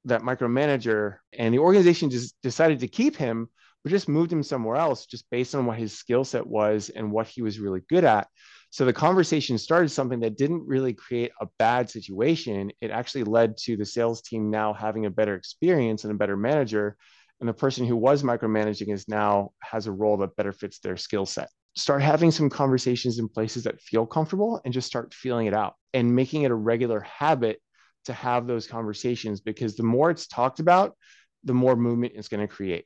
that 0.06 0.22
micromanager 0.22 1.18
and 1.32 1.54
the 1.54 1.60
organization 1.60 2.10
just 2.10 2.36
decided 2.42 2.80
to 2.80 2.88
keep 2.88 3.16
him 3.16 3.50
but 3.84 3.90
just 3.90 4.10
moved 4.10 4.32
him 4.32 4.44
somewhere 4.44 4.76
else 4.76 5.06
just 5.06 5.30
based 5.30 5.56
on 5.56 5.66
what 5.66 5.78
his 5.78 5.98
skill 5.98 6.24
set 6.24 6.46
was 6.46 6.90
and 6.90 7.12
what 7.12 7.28
he 7.28 7.42
was 7.42 7.60
really 7.60 7.82
good 7.90 8.04
at 8.04 8.28
so 8.74 8.86
the 8.86 8.92
conversation 8.92 9.60
started 9.60 9.90
something 9.90 10.22
that 10.22 10.36
didn't 10.36 10.66
really 10.66 10.96
create 10.96 11.32
a 11.40 11.46
bad 11.60 11.92
situation. 11.92 12.72
It 12.82 12.90
actually 12.90 13.24
led 13.24 13.56
to 13.58 13.78
the 13.78 13.86
sales 13.86 14.24
team 14.24 14.50
now 14.50 14.74
having 14.74 15.06
a 15.06 15.12
better 15.12 15.36
experience 15.36 16.06
and 16.06 16.12
a 16.12 16.18
better 16.18 16.36
manager. 16.36 16.98
And 17.40 17.48
the 17.48 17.54
person 17.54 17.86
who 17.86 17.96
was 17.96 18.24
micromanaging 18.24 18.92
is 18.92 19.08
now 19.08 19.52
has 19.62 19.86
a 19.86 19.92
role 19.92 20.18
that 20.18 20.36
better 20.36 20.52
fits 20.52 20.80
their 20.80 20.98
skill 20.98 21.28
set. 21.28 21.50
Start 21.76 22.02
having 22.02 22.32
some 22.32 22.50
conversations 22.50 23.20
in 23.20 23.30
places 23.30 23.66
that 23.66 23.80
feel 23.80 24.08
comfortable 24.08 24.60
and 24.66 24.74
just 24.74 24.88
start 24.88 25.14
feeling 25.14 25.46
it 25.46 25.54
out 25.54 25.76
and 25.94 26.16
making 26.16 26.42
it 26.42 26.50
a 26.50 26.56
regular 26.56 27.02
habit 27.02 27.62
to 28.06 28.14
have 28.14 28.48
those 28.48 28.66
conversations 28.66 29.40
because 29.40 29.76
the 29.76 29.84
more 29.84 30.10
it's 30.10 30.26
talked 30.26 30.60
about, 30.60 30.98
the 31.44 31.54
more 31.54 31.76
movement 31.76 32.14
it's 32.16 32.28
going 32.28 32.42
to 32.42 32.52
create. 32.52 32.86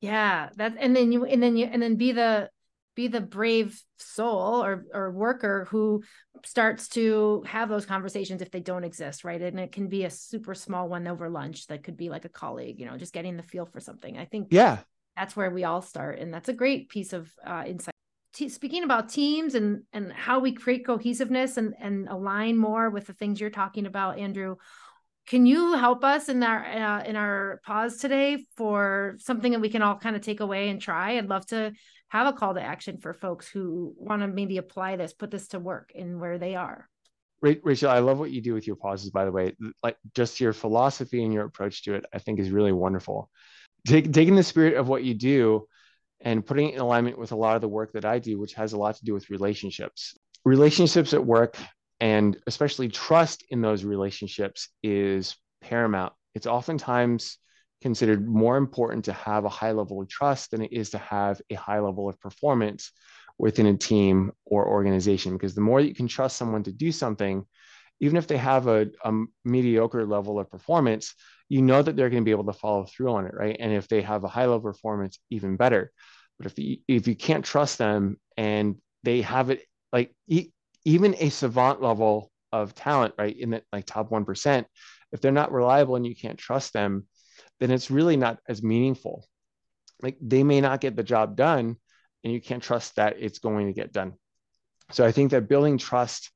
Yeah, 0.00 0.48
that 0.56 0.74
and 0.80 0.96
then 0.96 1.12
you 1.12 1.26
and 1.26 1.40
then 1.40 1.56
you 1.56 1.66
and 1.66 1.80
then 1.80 1.94
be 1.94 2.10
the 2.10 2.50
be 2.96 3.06
the 3.06 3.20
brave 3.20 3.80
soul 3.98 4.64
or 4.64 4.86
or 4.92 5.12
worker 5.12 5.68
who 5.70 6.02
starts 6.44 6.88
to 6.88 7.44
have 7.46 7.68
those 7.68 7.86
conversations 7.86 8.42
if 8.42 8.50
they 8.50 8.60
don't 8.60 8.82
exist, 8.82 9.22
right? 9.22 9.40
And 9.40 9.60
it 9.60 9.70
can 9.70 9.88
be 9.88 10.04
a 10.04 10.10
super 10.10 10.54
small 10.54 10.88
one 10.88 11.06
over 11.06 11.28
lunch 11.28 11.68
that 11.68 11.84
could 11.84 11.96
be 11.96 12.08
like 12.08 12.24
a 12.24 12.30
colleague, 12.30 12.80
you 12.80 12.86
know, 12.86 12.96
just 12.96 13.12
getting 13.12 13.36
the 13.36 13.42
feel 13.44 13.66
for 13.66 13.78
something. 13.78 14.18
I 14.18 14.24
think 14.24 14.48
yeah, 14.50 14.78
that's 15.16 15.36
where 15.36 15.50
we 15.50 15.62
all 15.62 15.82
start, 15.82 16.18
and 16.18 16.34
that's 16.34 16.48
a 16.48 16.54
great 16.54 16.88
piece 16.88 17.12
of 17.12 17.30
uh, 17.46 17.64
insight 17.66 17.92
speaking 18.48 18.84
about 18.84 19.08
teams 19.08 19.54
and 19.54 19.82
and 19.94 20.12
how 20.12 20.40
we 20.40 20.52
create 20.52 20.84
cohesiveness 20.84 21.56
and 21.56 21.72
and 21.80 22.06
align 22.08 22.54
more 22.54 22.90
with 22.90 23.06
the 23.06 23.14
things 23.14 23.40
you're 23.40 23.48
talking 23.48 23.86
about 23.86 24.18
andrew 24.18 24.56
can 25.26 25.46
you 25.46 25.72
help 25.72 26.04
us 26.04 26.28
in 26.28 26.42
our 26.42 26.62
uh, 26.62 27.02
in 27.04 27.16
our 27.16 27.62
pause 27.64 27.96
today 27.96 28.44
for 28.58 29.16
something 29.20 29.52
that 29.52 29.60
we 29.62 29.70
can 29.70 29.80
all 29.80 29.96
kind 29.96 30.16
of 30.16 30.20
take 30.20 30.40
away 30.40 30.68
and 30.68 30.82
try 30.82 31.16
i'd 31.16 31.30
love 31.30 31.46
to 31.46 31.72
have 32.08 32.26
a 32.26 32.32
call 32.32 32.54
to 32.54 32.62
action 32.62 32.98
for 32.98 33.12
folks 33.12 33.48
who 33.48 33.94
want 33.98 34.22
to 34.22 34.28
maybe 34.28 34.58
apply 34.58 34.96
this 34.96 35.12
put 35.12 35.30
this 35.30 35.48
to 35.48 35.58
work 35.58 35.92
in 35.94 36.20
where 36.20 36.38
they 36.38 36.54
are 36.54 36.88
Rachael, 37.42 37.90
I 37.90 37.98
love 37.98 38.18
what 38.18 38.30
you 38.30 38.40
do 38.40 38.54
with 38.54 38.66
your 38.66 38.76
pauses, 38.76 39.10
by 39.10 39.24
the 39.24 39.30
way. 39.30 39.54
Like 39.82 39.96
just 40.14 40.40
your 40.40 40.52
philosophy 40.52 41.22
and 41.22 41.32
your 41.32 41.44
approach 41.44 41.84
to 41.84 41.94
it, 41.94 42.06
I 42.12 42.18
think 42.18 42.38
is 42.38 42.50
really 42.50 42.72
wonderful. 42.72 43.30
Take, 43.86 44.12
taking 44.12 44.34
the 44.34 44.42
spirit 44.42 44.76
of 44.76 44.88
what 44.88 45.04
you 45.04 45.14
do 45.14 45.66
and 46.20 46.44
putting 46.44 46.70
it 46.70 46.74
in 46.74 46.80
alignment 46.80 47.18
with 47.18 47.32
a 47.32 47.36
lot 47.36 47.54
of 47.54 47.60
the 47.60 47.68
work 47.68 47.92
that 47.92 48.04
I 48.04 48.18
do, 48.18 48.38
which 48.38 48.54
has 48.54 48.72
a 48.72 48.78
lot 48.78 48.96
to 48.96 49.04
do 49.04 49.12
with 49.12 49.30
relationships. 49.30 50.16
Relationships 50.44 51.12
at 51.12 51.24
work 51.24 51.56
and 52.00 52.36
especially 52.46 52.88
trust 52.88 53.44
in 53.50 53.60
those 53.60 53.84
relationships 53.84 54.68
is 54.82 55.36
paramount. 55.60 56.12
It's 56.34 56.46
oftentimes 56.46 57.38
considered 57.82 58.26
more 58.26 58.56
important 58.56 59.04
to 59.04 59.12
have 59.12 59.44
a 59.44 59.50
high 59.50 59.72
level 59.72 60.00
of 60.00 60.08
trust 60.08 60.50
than 60.50 60.62
it 60.62 60.72
is 60.72 60.90
to 60.90 60.98
have 60.98 61.40
a 61.50 61.54
high 61.54 61.80
level 61.80 62.08
of 62.08 62.18
performance 62.20 62.92
within 63.38 63.66
a 63.66 63.76
team 63.76 64.32
or 64.44 64.66
organization. 64.66 65.32
Because 65.32 65.54
the 65.54 65.60
more 65.60 65.80
you 65.80 65.94
can 65.94 66.08
trust 66.08 66.36
someone 66.36 66.62
to 66.64 66.72
do 66.72 66.90
something, 66.90 67.44
even 68.00 68.16
if 68.16 68.26
they 68.26 68.36
have 68.36 68.66
a, 68.66 68.88
a 69.04 69.12
mediocre 69.44 70.06
level 70.06 70.38
of 70.38 70.50
performance, 70.50 71.14
you 71.48 71.62
know 71.62 71.82
that 71.82 71.96
they're 71.96 72.10
going 72.10 72.22
to 72.22 72.24
be 72.24 72.30
able 72.30 72.44
to 72.44 72.52
follow 72.52 72.84
through 72.84 73.12
on 73.12 73.26
it, 73.26 73.34
right? 73.34 73.56
And 73.58 73.72
if 73.72 73.88
they 73.88 74.02
have 74.02 74.24
a 74.24 74.28
high 74.28 74.46
level 74.46 74.56
of 74.56 74.74
performance, 74.74 75.18
even 75.30 75.56
better. 75.56 75.92
But 76.38 76.46
if 76.46 76.58
you, 76.58 76.78
if 76.88 77.08
you 77.08 77.14
can't 77.14 77.44
trust 77.44 77.78
them 77.78 78.18
and 78.36 78.76
they 79.02 79.22
have 79.22 79.50
it 79.50 79.62
like 79.92 80.14
e- 80.26 80.50
even 80.84 81.14
a 81.18 81.30
savant 81.30 81.80
level 81.80 82.30
of 82.52 82.74
talent, 82.74 83.14
right, 83.18 83.36
in 83.36 83.50
the 83.50 83.62
like 83.72 83.86
top 83.86 84.10
one 84.10 84.24
percent, 84.24 84.66
if 85.12 85.20
they're 85.20 85.32
not 85.32 85.52
reliable 85.52 85.96
and 85.96 86.06
you 86.06 86.16
can't 86.16 86.38
trust 86.38 86.72
them, 86.72 87.06
then 87.60 87.70
it's 87.70 87.90
really 87.90 88.16
not 88.16 88.38
as 88.48 88.62
meaningful. 88.62 89.26
Like 90.02 90.16
they 90.20 90.42
may 90.42 90.60
not 90.60 90.80
get 90.80 90.96
the 90.96 91.02
job 91.02 91.36
done, 91.36 91.76
and 92.22 92.32
you 92.32 92.40
can't 92.40 92.62
trust 92.62 92.96
that 92.96 93.16
it's 93.18 93.38
going 93.38 93.66
to 93.66 93.72
get 93.72 93.92
done. 93.92 94.14
So 94.92 95.04
I 95.04 95.12
think 95.12 95.30
that 95.30 95.48
building 95.48 95.78
trust 95.78 96.30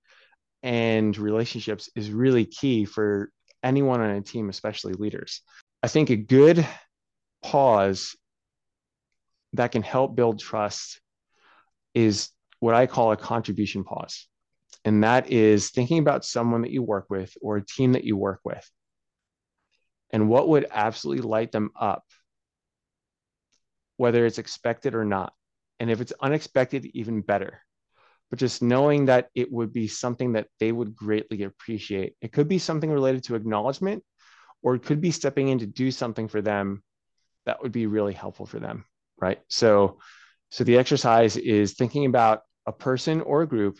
and 0.62 1.16
relationships 1.16 1.90
is 1.94 2.10
really 2.10 2.44
key 2.44 2.84
for 2.84 3.30
anyone 3.62 4.00
on 4.00 4.10
a 4.10 4.20
team, 4.20 4.48
especially 4.48 4.94
leaders. 4.94 5.42
I 5.82 5.88
think 5.88 6.10
a 6.10 6.16
good 6.16 6.66
pause 7.42 8.16
that 9.54 9.72
can 9.72 9.82
help 9.82 10.14
build 10.14 10.40
trust 10.40 11.00
is 11.94 12.30
what 12.60 12.74
I 12.74 12.86
call 12.86 13.12
a 13.12 13.16
contribution 13.16 13.84
pause. 13.84 14.28
And 14.84 15.04
that 15.04 15.30
is 15.30 15.70
thinking 15.70 15.98
about 15.98 16.24
someone 16.24 16.62
that 16.62 16.70
you 16.70 16.82
work 16.82 17.06
with 17.10 17.32
or 17.42 17.56
a 17.56 17.66
team 17.66 17.92
that 17.92 18.04
you 18.04 18.16
work 18.16 18.40
with 18.44 18.68
and 20.12 20.28
what 20.28 20.48
would 20.48 20.66
absolutely 20.70 21.22
light 21.22 21.52
them 21.52 21.70
up, 21.78 22.04
whether 23.96 24.26
it's 24.26 24.38
expected 24.38 24.94
or 24.94 25.04
not. 25.04 25.32
And 25.78 25.90
if 25.90 26.00
it's 26.00 26.12
unexpected, 26.20 26.86
even 26.94 27.22
better 27.22 27.62
but 28.30 28.38
just 28.38 28.62
knowing 28.62 29.06
that 29.06 29.28
it 29.34 29.50
would 29.50 29.72
be 29.72 29.88
something 29.88 30.32
that 30.32 30.46
they 30.60 30.70
would 30.70 30.94
greatly 30.94 31.42
appreciate. 31.42 32.14
It 32.22 32.32
could 32.32 32.48
be 32.48 32.58
something 32.58 32.90
related 32.90 33.24
to 33.24 33.34
acknowledgement, 33.34 34.04
or 34.62 34.76
it 34.76 34.84
could 34.84 35.00
be 35.00 35.10
stepping 35.10 35.48
in 35.48 35.58
to 35.58 35.66
do 35.66 35.90
something 35.90 36.28
for 36.28 36.40
them 36.40 36.82
that 37.44 37.60
would 37.62 37.72
be 37.72 37.86
really 37.86 38.12
helpful 38.12 38.46
for 38.46 38.60
them, 38.60 38.84
right? 39.20 39.40
So, 39.48 39.98
so 40.50 40.62
the 40.62 40.78
exercise 40.78 41.36
is 41.36 41.74
thinking 41.74 42.06
about 42.06 42.42
a 42.66 42.72
person 42.72 43.20
or 43.20 43.42
a 43.42 43.48
group, 43.48 43.78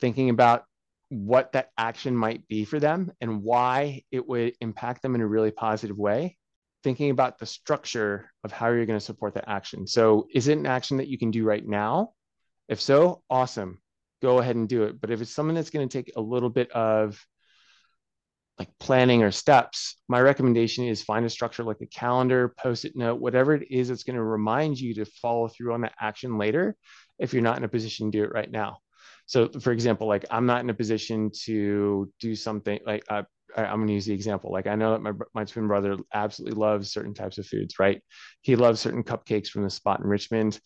thinking 0.00 0.30
about 0.30 0.64
what 1.08 1.52
that 1.52 1.70
action 1.78 2.16
might 2.16 2.46
be 2.48 2.64
for 2.64 2.80
them 2.80 3.12
and 3.20 3.42
why 3.42 4.02
it 4.10 4.26
would 4.26 4.54
impact 4.60 5.02
them 5.02 5.14
in 5.14 5.20
a 5.20 5.26
really 5.26 5.50
positive 5.50 5.96
way 5.96 6.36
thinking 6.82 7.10
about 7.10 7.38
the 7.38 7.46
structure 7.46 8.30
of 8.44 8.52
how 8.52 8.68
you're 8.68 8.86
going 8.86 8.98
to 8.98 9.04
support 9.04 9.34
that 9.34 9.48
action. 9.48 9.86
So, 9.86 10.28
is 10.32 10.48
it 10.48 10.58
an 10.58 10.66
action 10.66 10.98
that 10.98 11.08
you 11.08 11.18
can 11.18 11.30
do 11.30 11.44
right 11.44 11.66
now 11.66 12.12
If 12.68 12.80
so, 12.80 13.22
awesome. 13.30 13.80
Go 14.22 14.38
ahead 14.38 14.56
and 14.56 14.68
do 14.68 14.84
it. 14.84 15.00
But 15.00 15.10
if 15.10 15.20
it's 15.20 15.34
something 15.34 15.54
that's 15.54 15.70
going 15.70 15.88
to 15.88 15.98
take 15.98 16.12
a 16.16 16.20
little 16.20 16.50
bit 16.50 16.70
of 16.72 17.24
like 18.58 18.68
planning 18.80 19.22
or 19.22 19.30
steps, 19.30 19.96
my 20.08 20.20
recommendation 20.20 20.84
is 20.86 21.02
find 21.02 21.26
a 21.26 21.30
structure 21.30 21.62
like 21.62 21.80
a 21.82 21.86
calendar, 21.86 22.54
post 22.58 22.84
it 22.84 22.96
note, 22.96 23.20
whatever 23.20 23.54
it 23.54 23.70
is 23.70 23.88
that's 23.88 24.04
going 24.04 24.16
to 24.16 24.22
remind 24.24 24.78
you 24.80 24.94
to 24.94 25.04
follow 25.04 25.48
through 25.48 25.74
on 25.74 25.82
that 25.82 25.94
action 26.00 26.38
later 26.38 26.76
if 27.18 27.32
you're 27.34 27.42
not 27.42 27.58
in 27.58 27.64
a 27.64 27.68
position 27.68 28.10
to 28.10 28.18
do 28.18 28.24
it 28.24 28.32
right 28.32 28.50
now. 28.50 28.78
So, 29.26 29.48
for 29.48 29.72
example, 29.72 30.06
like 30.06 30.24
I'm 30.30 30.46
not 30.46 30.60
in 30.60 30.70
a 30.70 30.74
position 30.74 31.30
to 31.44 32.10
do 32.20 32.34
something 32.34 32.78
like 32.86 33.04
uh, 33.08 33.24
I'm 33.56 33.78
going 33.78 33.88
to 33.88 33.94
use 33.94 34.06
the 34.06 34.14
example. 34.14 34.52
Like 34.52 34.66
I 34.66 34.74
know 34.74 34.92
that 34.92 35.02
my 35.02 35.12
my 35.34 35.44
twin 35.44 35.66
brother 35.66 35.96
absolutely 36.12 36.58
loves 36.58 36.92
certain 36.92 37.14
types 37.14 37.38
of 37.38 37.46
foods, 37.46 37.78
right? 37.78 38.00
He 38.42 38.56
loves 38.56 38.80
certain 38.80 39.02
cupcakes 39.02 39.48
from 39.48 39.62
the 39.62 39.70
spot 39.70 40.00
in 40.00 40.06
Richmond. 40.06 40.60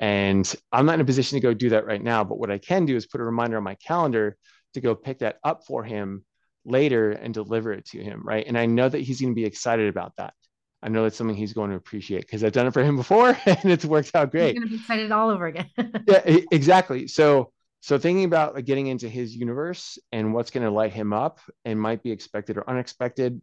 And 0.00 0.52
I'm 0.70 0.86
not 0.86 0.94
in 0.94 1.00
a 1.00 1.04
position 1.04 1.36
to 1.36 1.42
go 1.42 1.52
do 1.52 1.70
that 1.70 1.86
right 1.86 2.02
now. 2.02 2.22
But 2.24 2.38
what 2.38 2.50
I 2.50 2.58
can 2.58 2.86
do 2.86 2.96
is 2.96 3.06
put 3.06 3.20
a 3.20 3.24
reminder 3.24 3.56
on 3.56 3.64
my 3.64 3.74
calendar 3.74 4.36
to 4.74 4.80
go 4.80 4.94
pick 4.94 5.18
that 5.18 5.38
up 5.42 5.66
for 5.66 5.82
him 5.82 6.24
later 6.64 7.10
and 7.12 7.34
deliver 7.34 7.72
it 7.72 7.86
to 7.86 8.02
him, 8.02 8.22
right? 8.24 8.46
And 8.46 8.56
I 8.56 8.66
know 8.66 8.88
that 8.88 9.00
he's 9.00 9.20
going 9.20 9.32
to 9.32 9.38
be 9.38 9.44
excited 9.44 9.88
about 9.88 10.14
that. 10.16 10.34
I 10.82 10.88
know 10.88 11.02
that's 11.02 11.16
something 11.16 11.36
he's 11.36 11.52
going 11.52 11.70
to 11.70 11.76
appreciate 11.76 12.20
because 12.20 12.44
I've 12.44 12.52
done 12.52 12.68
it 12.68 12.72
for 12.72 12.84
him 12.84 12.96
before 13.02 13.36
and 13.46 13.64
it's 13.64 13.84
worked 13.84 14.14
out 14.14 14.30
great. 14.30 14.52
He's 14.52 14.60
going 14.60 14.68
to 14.68 14.70
be 14.70 14.80
excited 14.80 15.10
all 15.10 15.30
over 15.30 15.46
again. 15.46 15.70
yeah, 16.06 16.22
exactly. 16.52 17.08
So 17.08 17.52
so 17.80 17.98
thinking 17.98 18.24
about 18.24 18.54
like, 18.54 18.64
getting 18.64 18.88
into 18.88 19.08
his 19.08 19.34
universe 19.34 19.98
and 20.12 20.34
what's 20.34 20.50
going 20.50 20.64
to 20.64 20.70
light 20.70 20.92
him 20.92 21.12
up 21.12 21.40
and 21.64 21.80
might 21.80 22.02
be 22.02 22.10
expected 22.10 22.56
or 22.56 22.68
unexpected. 22.68 23.40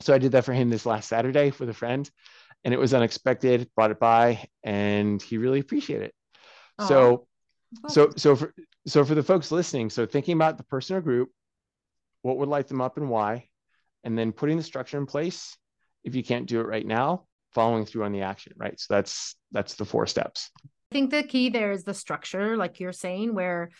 So 0.00 0.14
I 0.14 0.18
did 0.18 0.32
that 0.32 0.44
for 0.44 0.52
him 0.52 0.70
this 0.70 0.86
last 0.86 1.08
Saturday 1.08 1.52
with 1.58 1.68
a 1.68 1.74
friend, 1.74 2.08
and 2.64 2.72
it 2.72 2.78
was 2.78 2.94
unexpected. 2.94 3.68
Brought 3.74 3.90
it 3.90 3.98
by, 3.98 4.46
and 4.62 5.20
he 5.20 5.38
really 5.38 5.60
appreciated 5.60 6.06
it. 6.06 6.14
Aww. 6.80 6.88
So, 6.88 7.26
so 7.88 8.10
so 8.16 8.36
for 8.36 8.54
so 8.86 9.04
for 9.04 9.14
the 9.14 9.22
folks 9.22 9.50
listening, 9.50 9.90
so 9.90 10.06
thinking 10.06 10.34
about 10.34 10.56
the 10.56 10.64
person 10.64 10.96
or 10.96 11.00
group, 11.00 11.30
what 12.22 12.38
would 12.38 12.48
light 12.48 12.68
them 12.68 12.80
up 12.80 12.96
and 12.96 13.10
why, 13.10 13.48
and 14.04 14.16
then 14.16 14.32
putting 14.32 14.56
the 14.56 14.62
structure 14.62 14.98
in 14.98 15.06
place. 15.06 15.56
If 16.04 16.14
you 16.14 16.22
can't 16.22 16.46
do 16.46 16.60
it 16.60 16.66
right 16.66 16.86
now, 16.86 17.26
following 17.52 17.84
through 17.84 18.04
on 18.04 18.12
the 18.12 18.22
action. 18.22 18.52
Right. 18.56 18.78
So 18.78 18.94
that's 18.94 19.34
that's 19.50 19.74
the 19.74 19.84
four 19.84 20.06
steps. 20.06 20.50
I 20.90 20.94
think 20.94 21.10
the 21.10 21.22
key 21.22 21.50
there 21.50 21.72
is 21.72 21.84
the 21.84 21.94
structure, 21.94 22.56
like 22.56 22.80
you're 22.80 22.92
saying, 22.92 23.34
where 23.34 23.70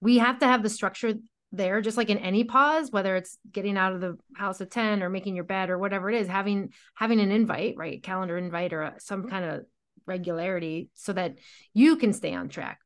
we 0.00 0.18
have 0.18 0.38
to 0.40 0.46
have 0.46 0.62
the 0.62 0.68
structure 0.68 1.14
there, 1.52 1.80
just 1.80 1.96
like 1.96 2.10
in 2.10 2.18
any 2.18 2.44
pause, 2.44 2.90
whether 2.90 3.16
it's 3.16 3.38
getting 3.50 3.76
out 3.76 3.94
of 3.94 4.00
the 4.00 4.16
house 4.36 4.60
at 4.60 4.70
10 4.70 5.02
or 5.02 5.08
making 5.08 5.34
your 5.34 5.44
bed 5.44 5.70
or 5.70 5.78
whatever 5.78 6.10
it 6.10 6.20
is, 6.20 6.28
having 6.28 6.72
having 6.94 7.20
an 7.20 7.32
invite, 7.32 7.74
right? 7.76 8.02
Calendar 8.02 8.36
invite 8.36 8.72
or 8.72 8.94
some 8.98 9.28
kind 9.28 9.44
of 9.44 9.64
regularity 10.06 10.90
so 10.94 11.12
that 11.12 11.36
you 11.72 11.96
can 11.96 12.12
stay 12.12 12.34
on 12.34 12.48
track 12.48 12.78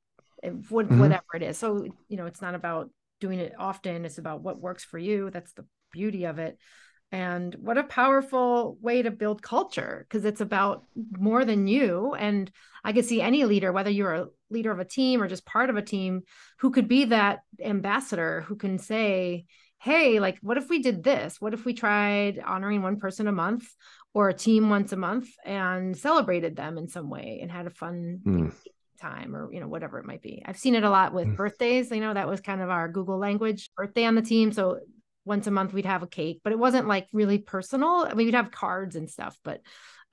what, 0.68 0.86
mm-hmm. 0.86 1.00
whatever 1.00 1.24
it 1.34 1.42
is. 1.42 1.58
So, 1.58 1.86
you 2.08 2.16
know, 2.16 2.26
it's 2.26 2.42
not 2.42 2.54
about 2.54 2.90
doing 3.20 3.38
it 3.38 3.54
often, 3.58 4.04
it's 4.04 4.18
about 4.18 4.42
what 4.42 4.60
works 4.60 4.84
for 4.84 4.98
you. 4.98 5.30
That's 5.30 5.52
the 5.52 5.64
beauty 5.92 6.24
of 6.24 6.38
it. 6.38 6.58
And 7.14 7.54
what 7.60 7.78
a 7.78 7.84
powerful 7.84 8.76
way 8.80 9.02
to 9.02 9.12
build 9.12 9.40
culture 9.40 10.04
because 10.08 10.24
it's 10.24 10.40
about 10.40 10.82
more 11.16 11.44
than 11.44 11.68
you. 11.68 12.12
And 12.18 12.50
I 12.82 12.92
could 12.92 13.04
see 13.04 13.22
any 13.22 13.44
leader, 13.44 13.70
whether 13.70 13.88
you're 13.88 14.14
a 14.14 14.26
leader 14.50 14.72
of 14.72 14.80
a 14.80 14.84
team 14.84 15.22
or 15.22 15.28
just 15.28 15.46
part 15.46 15.70
of 15.70 15.76
a 15.76 15.82
team, 15.82 16.22
who 16.58 16.72
could 16.72 16.88
be 16.88 17.04
that 17.04 17.42
ambassador 17.62 18.40
who 18.40 18.56
can 18.56 18.80
say, 18.80 19.44
Hey, 19.78 20.18
like, 20.18 20.38
what 20.42 20.56
if 20.56 20.68
we 20.68 20.80
did 20.80 21.04
this? 21.04 21.40
What 21.40 21.54
if 21.54 21.64
we 21.64 21.72
tried 21.72 22.40
honoring 22.44 22.82
one 22.82 22.98
person 22.98 23.28
a 23.28 23.32
month 23.32 23.64
or 24.12 24.28
a 24.28 24.34
team 24.34 24.68
once 24.68 24.90
a 24.90 24.96
month 24.96 25.28
and 25.44 25.96
celebrated 25.96 26.56
them 26.56 26.78
in 26.78 26.88
some 26.88 27.10
way 27.10 27.38
and 27.40 27.48
had 27.48 27.68
a 27.68 27.70
fun 27.70 28.22
mm. 28.26 28.52
time 29.00 29.36
or, 29.36 29.52
you 29.52 29.60
know, 29.60 29.68
whatever 29.68 30.00
it 30.00 30.04
might 30.04 30.22
be? 30.22 30.42
I've 30.44 30.58
seen 30.58 30.74
it 30.74 30.82
a 30.82 30.90
lot 30.90 31.14
with 31.14 31.28
mm. 31.28 31.36
birthdays. 31.36 31.92
You 31.92 32.00
know, 32.00 32.14
that 32.14 32.26
was 32.26 32.40
kind 32.40 32.60
of 32.60 32.70
our 32.70 32.88
Google 32.88 33.18
language 33.18 33.70
birthday 33.76 34.04
on 34.04 34.16
the 34.16 34.22
team. 34.22 34.50
So 34.50 34.80
once 35.24 35.46
a 35.46 35.50
month 35.50 35.72
we'd 35.72 35.86
have 35.86 36.02
a 36.02 36.08
cake, 36.08 36.40
but 36.44 36.52
it 36.52 36.58
wasn't 36.58 36.88
like 36.88 37.08
really 37.12 37.38
personal. 37.38 38.06
I 38.08 38.14
mean, 38.14 38.26
we'd 38.26 38.34
have 38.34 38.50
cards 38.50 38.96
and 38.96 39.10
stuff, 39.10 39.38
but 39.44 39.60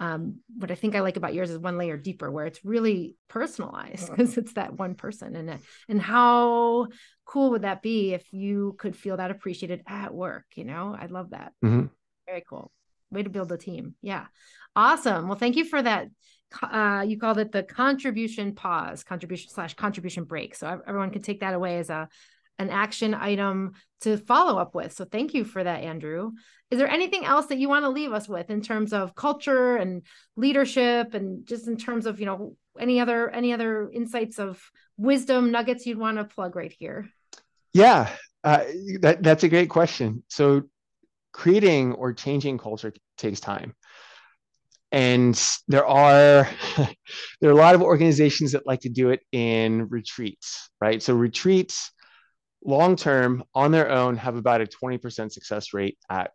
um, 0.02 0.40
what 0.58 0.72
I 0.72 0.76
think 0.76 0.96
I 0.96 1.02
like 1.02 1.16
about 1.16 1.36
yours 1.36 1.52
is 1.52 1.60
one 1.60 1.78
layer 1.78 1.96
deeper, 1.96 2.32
where 2.32 2.48
it's 2.48 2.66
really 2.66 3.16
personalized 3.28 4.10
because 4.10 4.36
it's 4.36 4.54
that 4.54 4.74
one 4.74 4.96
person. 4.96 5.36
And 5.36 5.60
and 5.88 6.02
how 6.02 6.88
cool 7.24 7.52
would 7.52 7.62
that 7.62 7.84
be 7.84 8.14
if 8.16 8.34
you 8.34 8.76
could 8.80 8.96
feel 8.96 9.18
that 9.18 9.30
appreciated 9.30 9.84
at 9.86 10.12
work? 10.12 10.46
You 10.56 10.66
know, 10.66 10.98
I 11.00 11.06
love 11.06 11.30
that. 11.30 11.54
Mm-hmm. 11.64 11.86
Very 12.26 12.44
cool. 12.50 12.72
Way 13.12 13.22
to 13.24 13.30
build 13.30 13.52
a 13.52 13.58
team. 13.58 13.94
Yeah, 14.02 14.26
awesome. 14.76 15.28
Well, 15.28 15.38
thank 15.38 15.56
you 15.56 15.66
for 15.66 15.82
that. 15.82 16.08
Uh, 16.62 17.06
you 17.08 17.20
called 17.20 17.38
it 17.38 17.52
the 17.52 17.62
contribution 17.62 18.56
pause, 18.56 19.04
contribution 19.04 19.52
slash 19.52 19.76
contribution 19.76 20.24
break. 20.24 20.56
So 20.56 20.82
everyone 20.86 21.12
can 21.12 21.22
take 21.22 21.42
that 21.42 21.54
away 21.54 21.78
as 21.78 21.92
a 21.92 22.10
an 22.60 22.70
action 22.70 23.14
item 23.14 23.74
to 24.02 24.18
follow 24.18 24.60
up 24.60 24.76
with. 24.76 24.94
So 24.94 25.06
thank 25.06 25.34
you 25.34 25.44
for 25.44 25.64
that, 25.64 25.84
Andrew. 25.84 26.32
Is 26.70 26.78
there 26.78 26.88
anything 26.88 27.26
else 27.26 27.48
that 27.48 27.58
you 27.58 27.70
want 27.70 27.86
to 27.86 27.90
leave 27.90 28.14
us 28.14 28.28
with 28.28 28.50
in 28.50 28.62
terms 28.62 28.94
of 28.94 29.16
culture 29.16 29.78
and 29.78 30.04
leadership 30.36 31.14
and 31.14 31.46
just 31.46 31.68
in 31.68 31.78
terms 31.78 32.06
of, 32.06 32.20
you 32.20 32.26
know, 32.26 32.56
any 32.80 33.00
other 33.00 33.30
any 33.30 33.52
other 33.52 33.90
insights 33.92 34.40
of 34.40 34.62
wisdom 34.98 35.52
nuggets 35.52 35.86
you'd 35.86 35.98
want 35.98 36.18
to 36.18 36.24
plug 36.24 36.56
right 36.56 36.74
here? 36.78 37.10
Yeah, 37.74 38.10
uh, 38.44 38.64
that, 39.02 39.22
that's 39.22 39.44
a 39.44 39.50
great 39.50 39.70
question. 39.70 40.24
So 40.30 40.64
creating 41.34 41.94
or 41.94 42.14
changing 42.14 42.58
culture 42.58 42.94
takes 43.18 43.40
time 43.40 43.76
and 44.92 45.42
there 45.68 45.86
are 45.86 46.50
there 47.42 47.50
are 47.50 47.54
a 47.54 47.56
lot 47.56 47.76
of 47.76 47.82
organizations 47.82 48.52
that 48.52 48.68
like 48.68 48.82
to 48.82 48.90
do 48.90 49.10
it 49.10 49.22
in 49.32 49.88
retreats 49.90 50.70
right 50.82 51.02
so 51.02 51.14
retreats 51.14 51.92
long 52.64 52.96
term 52.96 53.44
on 53.54 53.72
their 53.72 53.90
own 53.90 54.16
have 54.18 54.36
about 54.36 54.62
a 54.62 54.66
20% 54.66 55.32
success 55.32 55.74
rate 55.74 55.98
at 56.10 56.32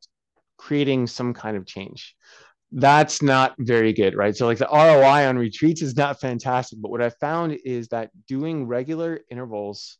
creating 0.56 1.06
some 1.06 1.34
kind 1.34 1.56
of 1.56 1.66
change. 1.66 2.14
That's 2.72 3.22
not 3.22 3.54
very 3.58 3.92
good 3.92 4.16
right? 4.16 4.36
So 4.36 4.46
like 4.46 4.58
the 4.58 4.68
roi 4.70 5.26
on 5.26 5.38
retreats 5.38 5.82
is 5.82 5.96
not 5.96 6.20
fantastic 6.20 6.80
but 6.82 6.90
what 6.90 7.02
i 7.02 7.10
found 7.10 7.56
is 7.64 7.88
that 7.88 8.10
doing 8.26 8.66
regular 8.66 9.20
intervals 9.30 9.98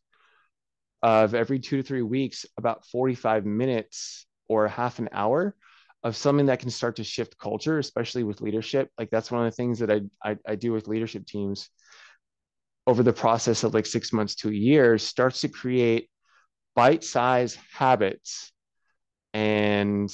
of 1.03 1.35
every 1.35 1.59
two 1.59 1.77
to 1.77 1.83
three 1.83 2.01
weeks 2.01 2.45
about 2.57 2.85
45 2.87 3.45
minutes 3.45 4.25
or 4.49 4.67
half 4.67 4.99
an 4.99 5.09
hour 5.11 5.55
of 6.03 6.15
something 6.15 6.47
that 6.47 6.59
can 6.59 6.69
start 6.69 6.95
to 6.97 7.03
shift 7.03 7.37
culture 7.37 7.77
especially 7.79 8.23
with 8.23 8.41
leadership 8.41 8.89
like 8.97 9.09
that's 9.09 9.31
one 9.31 9.45
of 9.45 9.51
the 9.51 9.55
things 9.55 9.79
that 9.79 9.91
i, 9.91 10.01
I, 10.23 10.37
I 10.47 10.55
do 10.55 10.71
with 10.71 10.87
leadership 10.87 11.25
teams 11.25 11.69
over 12.87 13.03
the 13.03 13.13
process 13.13 13.63
of 13.63 13.73
like 13.73 13.85
six 13.85 14.13
months 14.13 14.35
to 14.35 14.49
a 14.49 14.53
year 14.53 14.97
starts 14.97 15.41
to 15.41 15.49
create 15.49 16.09
bite-sized 16.77 17.57
habits 17.73 18.51
and 19.33 20.13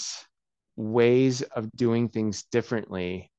ways 0.78 1.42
of 1.42 1.70
doing 1.76 2.08
things 2.08 2.44
differently 2.52 3.30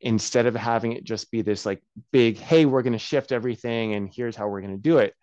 instead 0.00 0.46
of 0.46 0.56
having 0.56 0.92
it 0.92 1.04
just 1.04 1.30
be 1.30 1.42
this 1.42 1.66
like 1.66 1.82
big 2.10 2.38
hey 2.38 2.64
we're 2.64 2.82
going 2.82 2.94
to 2.94 2.98
shift 2.98 3.32
everything 3.32 3.92
and 3.94 4.10
here's 4.12 4.34
how 4.34 4.48
we're 4.48 4.62
going 4.62 4.76
to 4.76 4.82
do 4.82 4.98
it. 4.98 5.14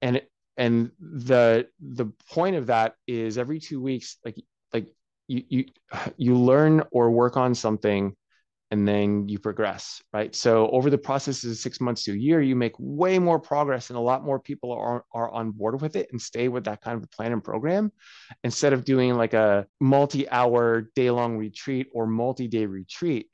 And 0.00 0.22
and 0.56 0.92
the 1.00 1.66
the 1.80 2.06
point 2.30 2.54
of 2.54 2.66
that 2.66 2.94
is 3.08 3.36
every 3.36 3.58
2 3.58 3.80
weeks 3.80 4.16
like 4.24 4.36
like 4.72 4.86
you 5.26 5.42
you 5.48 5.64
you 6.16 6.36
learn 6.36 6.84
or 6.92 7.10
work 7.10 7.36
on 7.36 7.54
something 7.54 8.14
and 8.70 8.86
then 8.86 9.28
you 9.28 9.38
progress, 9.38 10.02
right? 10.12 10.34
So 10.34 10.68
over 10.70 10.90
the 10.90 10.98
process 10.98 11.42
of 11.44 11.56
six 11.56 11.80
months 11.80 12.04
to 12.04 12.12
a 12.12 12.16
year, 12.16 12.42
you 12.42 12.54
make 12.54 12.74
way 12.78 13.18
more 13.18 13.38
progress 13.38 13.88
and 13.88 13.96
a 13.96 14.00
lot 14.00 14.24
more 14.24 14.38
people 14.38 14.72
are, 14.72 15.04
are 15.12 15.30
on 15.30 15.52
board 15.52 15.80
with 15.80 15.96
it 15.96 16.08
and 16.12 16.20
stay 16.20 16.48
with 16.48 16.64
that 16.64 16.82
kind 16.82 16.96
of 16.96 17.02
a 17.02 17.08
plan 17.08 17.32
and 17.32 17.42
program 17.42 17.90
instead 18.44 18.74
of 18.74 18.84
doing 18.84 19.14
like 19.14 19.32
a 19.32 19.66
multi-hour 19.80 20.90
day-long 20.94 21.38
retreat 21.38 21.88
or 21.94 22.06
multi-day 22.06 22.66
retreat. 22.66 23.28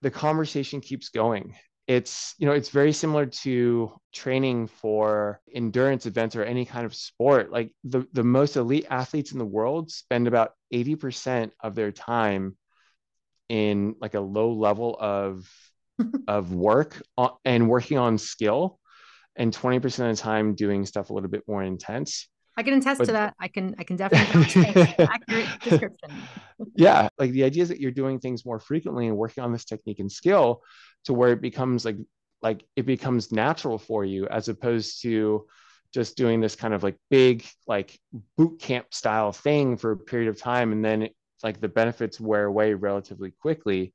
The 0.00 0.10
conversation 0.10 0.80
keeps 0.80 1.10
going. 1.10 1.54
It's, 1.86 2.34
you 2.38 2.46
know, 2.46 2.52
it's 2.52 2.70
very 2.70 2.92
similar 2.92 3.26
to 3.26 3.92
training 4.14 4.68
for 4.68 5.40
endurance 5.54 6.06
events 6.06 6.36
or 6.36 6.42
any 6.42 6.64
kind 6.64 6.86
of 6.86 6.94
sport. 6.94 7.52
Like 7.52 7.74
the, 7.84 8.06
the 8.14 8.24
most 8.24 8.56
elite 8.56 8.86
athletes 8.88 9.32
in 9.32 9.38
the 9.38 9.44
world 9.44 9.90
spend 9.90 10.26
about 10.26 10.52
80% 10.72 11.50
of 11.62 11.74
their 11.74 11.92
time 11.92 12.56
in 13.48 13.94
like 14.00 14.14
a 14.14 14.20
low 14.20 14.52
level 14.52 14.96
of 14.98 15.48
of 16.28 16.52
work 16.52 17.02
uh, 17.18 17.30
and 17.44 17.68
working 17.68 17.98
on 17.98 18.18
skill 18.18 18.78
and 19.36 19.52
20% 19.52 19.84
of 19.84 20.16
the 20.16 20.22
time 20.22 20.54
doing 20.54 20.84
stuff 20.84 21.10
a 21.10 21.14
little 21.14 21.30
bit 21.30 21.42
more 21.48 21.62
intense. 21.62 22.28
I 22.56 22.62
can 22.62 22.74
attest 22.74 22.98
but, 22.98 23.06
to 23.06 23.12
that. 23.12 23.34
I 23.40 23.48
can 23.48 23.74
i 23.78 23.84
can 23.84 23.96
definitely 23.96 24.94
accurate 24.98 25.48
description. 25.62 26.10
Yeah 26.76 27.08
like 27.18 27.30
the 27.32 27.44
idea 27.44 27.62
is 27.62 27.70
that 27.70 27.80
you're 27.80 27.90
doing 27.90 28.18
things 28.18 28.44
more 28.44 28.60
frequently 28.60 29.06
and 29.06 29.16
working 29.16 29.42
on 29.42 29.52
this 29.52 29.64
technique 29.64 30.00
and 30.00 30.12
skill 30.12 30.62
to 31.04 31.14
where 31.14 31.32
it 31.32 31.40
becomes 31.40 31.84
like 31.84 31.96
like 32.42 32.64
it 32.76 32.84
becomes 32.84 33.32
natural 33.32 33.78
for 33.78 34.04
you 34.04 34.28
as 34.28 34.48
opposed 34.48 35.00
to 35.02 35.46
just 35.94 36.16
doing 36.16 36.40
this 36.40 36.56
kind 36.56 36.74
of 36.74 36.82
like 36.82 36.96
big 37.10 37.44
like 37.66 37.98
boot 38.36 38.60
camp 38.60 38.92
style 38.92 39.32
thing 39.32 39.76
for 39.76 39.92
a 39.92 39.96
period 39.96 40.28
of 40.28 40.38
time 40.38 40.72
and 40.72 40.84
then 40.84 41.08
like 41.44 41.60
the 41.60 41.68
benefits 41.68 42.20
wear 42.20 42.44
away 42.44 42.74
relatively 42.74 43.32
quickly 43.40 43.94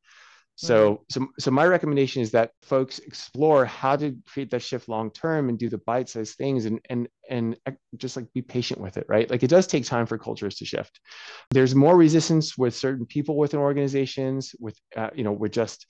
So, 0.60 0.96
mm-hmm. 0.96 1.04
so, 1.24 1.28
so 1.38 1.52
my 1.52 1.66
recommendation 1.66 2.24
is 2.24 2.32
that 2.32 2.52
folks 2.64 2.98
explore 2.98 3.64
how 3.66 3.96
to 3.96 4.18
create 4.28 4.50
that 4.50 4.64
shift 4.64 4.90
long 4.90 5.12
term 5.12 5.50
and 5.50 5.60
do 5.60 5.70
the 5.70 5.78
bite-sized 5.78 6.36
things 6.36 6.66
and 6.66 6.80
and 6.90 7.08
and 7.30 7.58
just 7.96 8.18
like 8.18 8.34
be 8.34 8.42
patient 8.42 8.82
with 8.82 8.98
it, 8.98 9.06
right? 9.08 9.30
Like 9.30 9.44
it 9.44 9.52
does 9.52 9.68
take 9.68 9.86
time 9.86 10.08
for 10.08 10.18
cultures 10.18 10.56
to 10.56 10.66
shift. 10.66 11.00
There's 11.52 11.76
more 11.76 11.96
resistance 11.96 12.58
with 12.58 12.76
certain 12.76 13.06
people 13.06 13.38
within 13.38 13.60
organizations, 13.60 14.56
with 14.60 14.76
uh, 14.96 15.12
you 15.14 15.24
know, 15.24 15.32
with 15.32 15.52
just 15.52 15.86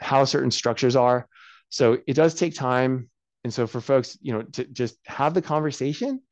how 0.00 0.24
certain 0.24 0.50
structures 0.50 0.96
are. 0.96 1.28
So 1.70 1.98
it 2.08 2.14
does 2.14 2.34
take 2.34 2.54
time. 2.54 3.08
And 3.44 3.54
so 3.54 3.68
for 3.68 3.80
folks, 3.80 4.18
you 4.20 4.32
know, 4.32 4.42
to 4.42 4.64
just 4.64 4.96
have 5.06 5.32
the 5.32 5.42
conversation 5.42 6.22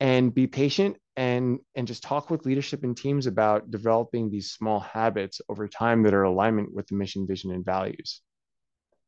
and 0.00 0.34
be 0.34 0.46
patient 0.46 0.96
and 1.16 1.58
and 1.74 1.86
just 1.86 2.02
talk 2.02 2.30
with 2.30 2.46
leadership 2.46 2.82
and 2.82 2.96
teams 2.96 3.26
about 3.26 3.70
developing 3.70 4.30
these 4.30 4.50
small 4.50 4.80
habits 4.80 5.40
over 5.48 5.68
time 5.68 6.02
that 6.02 6.14
are 6.14 6.22
alignment 6.22 6.74
with 6.74 6.86
the 6.86 6.94
mission 6.94 7.26
vision 7.26 7.52
and 7.52 7.64
values. 7.64 8.22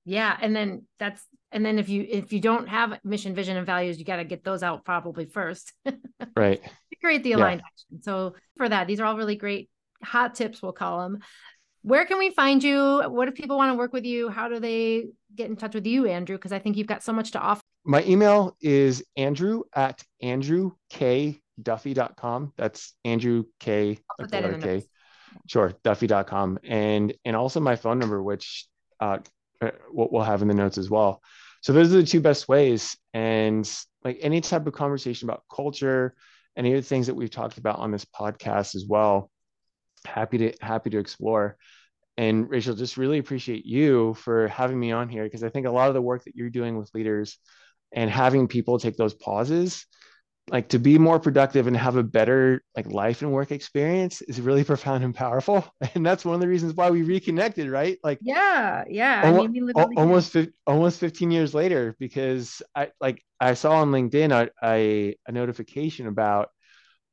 Yeah 0.05 0.37
and 0.41 0.55
then 0.55 0.87
that's 0.99 1.25
and 1.51 1.65
then 1.65 1.79
if 1.79 1.89
you 1.89 2.07
if 2.09 2.33
you 2.33 2.41
don't 2.41 2.69
have 2.69 2.99
mission 3.03 3.35
vision 3.35 3.57
and 3.57 3.67
values 3.67 3.99
you 3.99 4.05
got 4.05 4.17
to 4.17 4.25
get 4.25 4.45
those 4.45 4.63
out 4.63 4.85
probably 4.85 5.27
first. 5.27 5.73
Right. 6.37 6.63
To 6.63 6.97
create 7.03 7.25
the 7.25 7.33
aligned 7.33 7.61
yeah. 7.61 7.67
action. 7.67 8.03
So 8.03 8.37
for 8.57 8.69
that 8.69 8.87
these 8.87 9.01
are 9.01 9.05
all 9.05 9.17
really 9.17 9.37
great 9.37 9.69
hot 10.03 10.35
tips 10.35 10.63
we'll 10.63 10.73
call 10.73 11.03
them 11.03 11.19
where 11.83 12.07
can 12.07 12.19
we 12.19 12.31
find 12.31 12.63
you? 12.63 13.03
What 13.09 13.27
if 13.27 13.35
people 13.35 13.57
want 13.57 13.73
to 13.73 13.75
work 13.75 13.93
with 13.93 14.05
you? 14.05 14.29
How 14.29 14.49
do 14.49 14.61
they 14.61 15.09
get 15.35 15.51
in 15.51 15.57
touch 15.57 15.75
with 15.75 15.87
you 15.87 16.07
andrew? 16.07 16.37
Because 16.37 16.53
i 16.53 16.59
think 16.59 16.77
you've 16.77 16.87
got 16.87 17.03
so 17.03 17.13
much 17.13 17.33
to 17.33 17.41
offer 17.41 17.63
my 17.85 18.03
email 18.05 18.57
is 18.61 19.05
andrew 19.17 19.63
at 19.75 20.03
andrewkduffy.com. 20.23 22.53
That's 22.57 22.95
Andrew 23.05 23.45
K. 23.61 23.99
Like 24.19 24.31
that 24.31 24.43
letter 24.43 24.59
K. 24.59 24.83
Sure, 25.47 25.73
duffy.com. 25.83 26.59
And 26.65 27.15
and 27.25 27.37
also 27.37 27.61
my 27.61 27.77
phone 27.77 27.99
number, 27.99 28.23
which 28.23 28.67
uh, 29.01 29.19
uh 29.61 29.71
we'll 29.91 30.23
have 30.23 30.43
in 30.43 30.49
the 30.49 30.55
notes 30.55 30.79
as 30.79 30.91
well. 30.91 31.21
So 31.63 31.73
those 31.73 31.93
are 31.93 31.99
the 31.99 32.07
two 32.07 32.21
best 32.21 32.49
ways. 32.49 32.97
And 33.15 33.69
like 34.05 34.19
any 34.21 34.41
type 34.41 34.67
of 34.67 34.73
conversation 34.73 35.29
about 35.29 35.45
culture, 35.55 36.15
any 36.57 36.75
of 36.75 36.83
the 36.83 36.89
things 36.89 37.07
that 37.07 37.15
we've 37.15 37.31
talked 37.31 37.59
about 37.59 37.79
on 37.79 37.91
this 37.91 38.05
podcast 38.05 38.75
as 38.75 38.85
well, 38.87 39.31
happy 40.05 40.39
to 40.39 40.53
happy 40.61 40.91
to 40.91 40.99
explore. 40.99 41.57
And 42.19 42.51
Rachael, 42.51 42.75
just 42.75 42.99
really 42.99 43.19
appreciate 43.19 43.65
you 43.65 44.15
for 44.15 44.49
having 44.49 44.79
me 44.79 44.93
on 44.93 45.09
here 45.09 45.25
because 45.25 45.43
I 45.43 45.49
think 45.49 45.67
a 45.67 45.71
lot 45.71 45.89
of 45.89 45.95
the 45.95 46.03
work 46.03 46.25
that 46.25 46.37
you're 46.37 46.51
doing 46.51 46.77
with 46.77 46.95
leaders 46.95 47.39
and 47.93 48.11
having 48.11 48.49
people 48.49 48.79
take 48.79 48.97
those 48.97 49.15
pauses 49.15 49.87
like 50.49 50.69
to 50.69 50.79
be 50.79 50.99
more 50.99 51.21
productive 51.21 51.67
and 51.67 51.77
have 51.77 51.97
a 51.97 52.03
better 52.03 52.63
like 52.77 52.87
life 52.91 53.23
and 53.23 53.33
work 53.33 53.53
experience 53.53 54.23
is 54.23 54.41
really 54.41 54.65
profound 54.73 55.05
and 55.05 55.15
powerful. 55.15 55.65
And 55.95 56.05
that's 56.05 56.25
one 56.25 56.35
of 56.35 56.41
the 56.41 56.49
reasons 56.49 56.75
why 56.75 56.91
we 56.91 57.03
reconnected 57.03 57.71
right? 57.71 57.99
Like 58.03 58.19
yeah 58.21 58.85
yeah. 58.89 59.23
Almost, 59.25 59.45
I 59.45 59.49
mean, 59.49 59.71
almost, 59.97 60.37
almost 60.67 61.01
15 61.01 61.31
years 61.31 61.55
later 61.55 61.97
because 61.99 62.63
i 62.75 62.89
like 63.01 63.23
i 63.41 63.55
saw 63.55 63.77
on 63.77 63.91
linkedin 63.91 64.51
a, 64.63 65.17
notification 65.31 66.07
about 66.07 66.51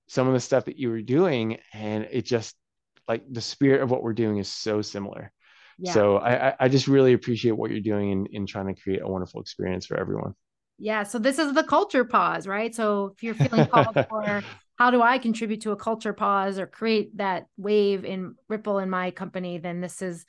some 0.08 0.28
of 0.28 0.34
the 0.34 0.39
stuff 0.39 0.65
that 0.65 0.78
you 0.78 0.89
were 0.89 1.02
doing 1.02 1.58
and 1.74 2.08
it 2.12 2.24
just 2.24 2.56
like 3.08 3.24
the 3.30 3.42
spirit 3.42 3.82
of 3.82 3.92
what 3.92 4.04
we're 4.04 4.13
doing 4.13 4.38
is 4.38 4.52
so 4.52 4.82
similar. 4.82 5.32
Yeah. 5.82 5.94
so 5.94 6.18
I, 6.18 6.56
I 6.60 6.68
just 6.68 6.88
really 6.89 7.13
appreciate 7.13 7.52
what 7.52 7.72
you're 7.72 7.80
doing 7.80 8.12
in, 8.12 8.26
in 8.26 8.46
trying 8.46 8.68
to 8.68 8.82
create 8.82 9.02
a 9.02 9.08
wonderful 9.08 9.39
experience 9.39 9.86
for 9.86 9.98
everyone 9.98 10.34
yeah. 10.80 11.04
So 11.04 11.20
this 11.20 11.38
is 11.38 11.54
the 11.54 11.63
culture 11.63 12.06
pause, 12.06 12.48
right? 12.48 12.74
So 12.74 13.13
if 13.15 13.24
you're 13.24 13.36
feeling 13.36 13.68
called 13.68 13.96
for 14.10 14.42
how 14.78 14.92
do 14.92 15.02
I 15.02 15.18
contribute 15.18 15.62
to 15.62 15.72
a 15.72 15.76
culture 15.76 16.13
pause 16.13 16.58
or 16.58 16.65
create 16.65 17.18
that 17.18 17.48
wave 17.58 18.06
in 18.06 18.36
ripple 18.48 18.80
in 18.80 18.89
my 18.89 19.12
company, 19.12 19.58
then 19.58 19.82
this 19.82 20.02
is 20.02 20.26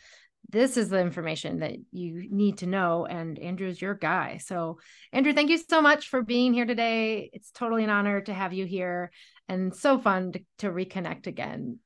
this 0.49 0.77
is 0.77 0.89
the 0.89 1.01
information 1.01 1.61
that 1.61 1.77
you 1.93 2.27
need 2.29 2.59
to 2.59 2.67
know. 2.67 3.07
And 3.07 3.39
Andrew's 3.39 3.81
your 3.81 3.95
guy. 3.95 4.39
So 4.39 4.79
Andrew, 5.13 5.33
thank 5.33 5.51
you 5.51 5.59
so 5.59 5.81
much 5.81 6.09
for 6.09 6.23
being 6.23 6.53
here 6.53 6.67
today. 6.67 7.31
It's 7.33 7.53
totally 7.53 7.85
an 7.85 7.91
honor 7.91 8.21
to 8.23 8.35
have 8.35 8.53
you 8.53 8.67
here 8.67 9.13
and 9.49 9.75
so 9.75 9.99
fun 9.99 10.33
to, 10.33 10.41
to 10.59 10.71
reconnect 10.71 11.29
again. 11.29 11.79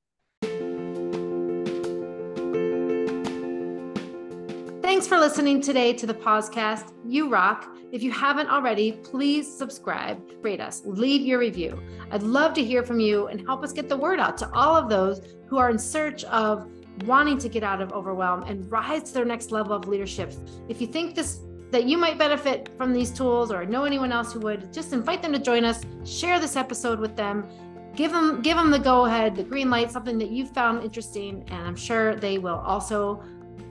Thanks 4.94 5.08
for 5.08 5.18
listening 5.18 5.60
today 5.60 5.92
to 5.92 6.06
the 6.06 6.14
podcast. 6.14 6.92
You 7.04 7.28
rock. 7.28 7.76
If 7.90 8.00
you 8.00 8.12
haven't 8.12 8.48
already, 8.48 8.92
please 8.92 9.52
subscribe, 9.52 10.22
rate 10.40 10.60
us, 10.60 10.82
leave 10.84 11.22
your 11.22 11.40
review. 11.40 11.82
I'd 12.12 12.22
love 12.22 12.54
to 12.54 12.62
hear 12.62 12.84
from 12.84 13.00
you 13.00 13.26
and 13.26 13.40
help 13.40 13.64
us 13.64 13.72
get 13.72 13.88
the 13.88 13.96
word 13.96 14.20
out 14.20 14.38
to 14.38 14.50
all 14.52 14.76
of 14.76 14.88
those 14.88 15.20
who 15.48 15.58
are 15.58 15.68
in 15.68 15.80
search 15.80 16.22
of 16.26 16.70
wanting 17.06 17.38
to 17.38 17.48
get 17.48 17.64
out 17.64 17.82
of 17.82 17.92
overwhelm 17.92 18.44
and 18.44 18.70
rise 18.70 19.02
to 19.08 19.14
their 19.14 19.24
next 19.24 19.50
level 19.50 19.72
of 19.72 19.88
leadership. 19.88 20.32
If 20.68 20.80
you 20.80 20.86
think 20.86 21.16
this 21.16 21.40
that 21.72 21.86
you 21.86 21.98
might 21.98 22.16
benefit 22.16 22.70
from 22.76 22.92
these 22.92 23.10
tools 23.10 23.50
or 23.50 23.66
know 23.66 23.82
anyone 23.82 24.12
else 24.12 24.32
who 24.32 24.38
would, 24.40 24.72
just 24.72 24.92
invite 24.92 25.22
them 25.22 25.32
to 25.32 25.40
join 25.40 25.64
us, 25.64 25.82
share 26.04 26.38
this 26.38 26.54
episode 26.54 27.00
with 27.00 27.16
them, 27.16 27.48
give 27.96 28.12
them 28.12 28.42
give 28.42 28.56
them 28.56 28.70
the 28.70 28.78
go 28.78 29.06
ahead, 29.06 29.34
the 29.34 29.42
green 29.42 29.70
light, 29.70 29.90
something 29.90 30.18
that 30.18 30.30
you 30.30 30.46
found 30.46 30.84
interesting, 30.84 31.44
and 31.48 31.66
I'm 31.66 31.74
sure 31.74 32.14
they 32.14 32.38
will 32.38 32.62
also 32.64 33.24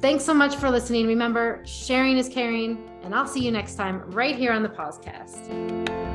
Thanks 0.04 0.26
so 0.26 0.34
much 0.34 0.58
for 0.58 0.70
listening. 0.70 1.08
Remember, 1.08 1.62
sharing 1.63 2.18
is 2.18 2.28
caring, 2.28 2.78
and 3.04 3.16
I'll 3.16 3.26
see 3.26 3.39
you 3.39 3.52
next 3.52 3.76
time 3.76 4.02
right 4.12 4.36
here 4.36 4.52
on 4.52 4.62
the 4.62 4.68
podcast. 4.68 6.12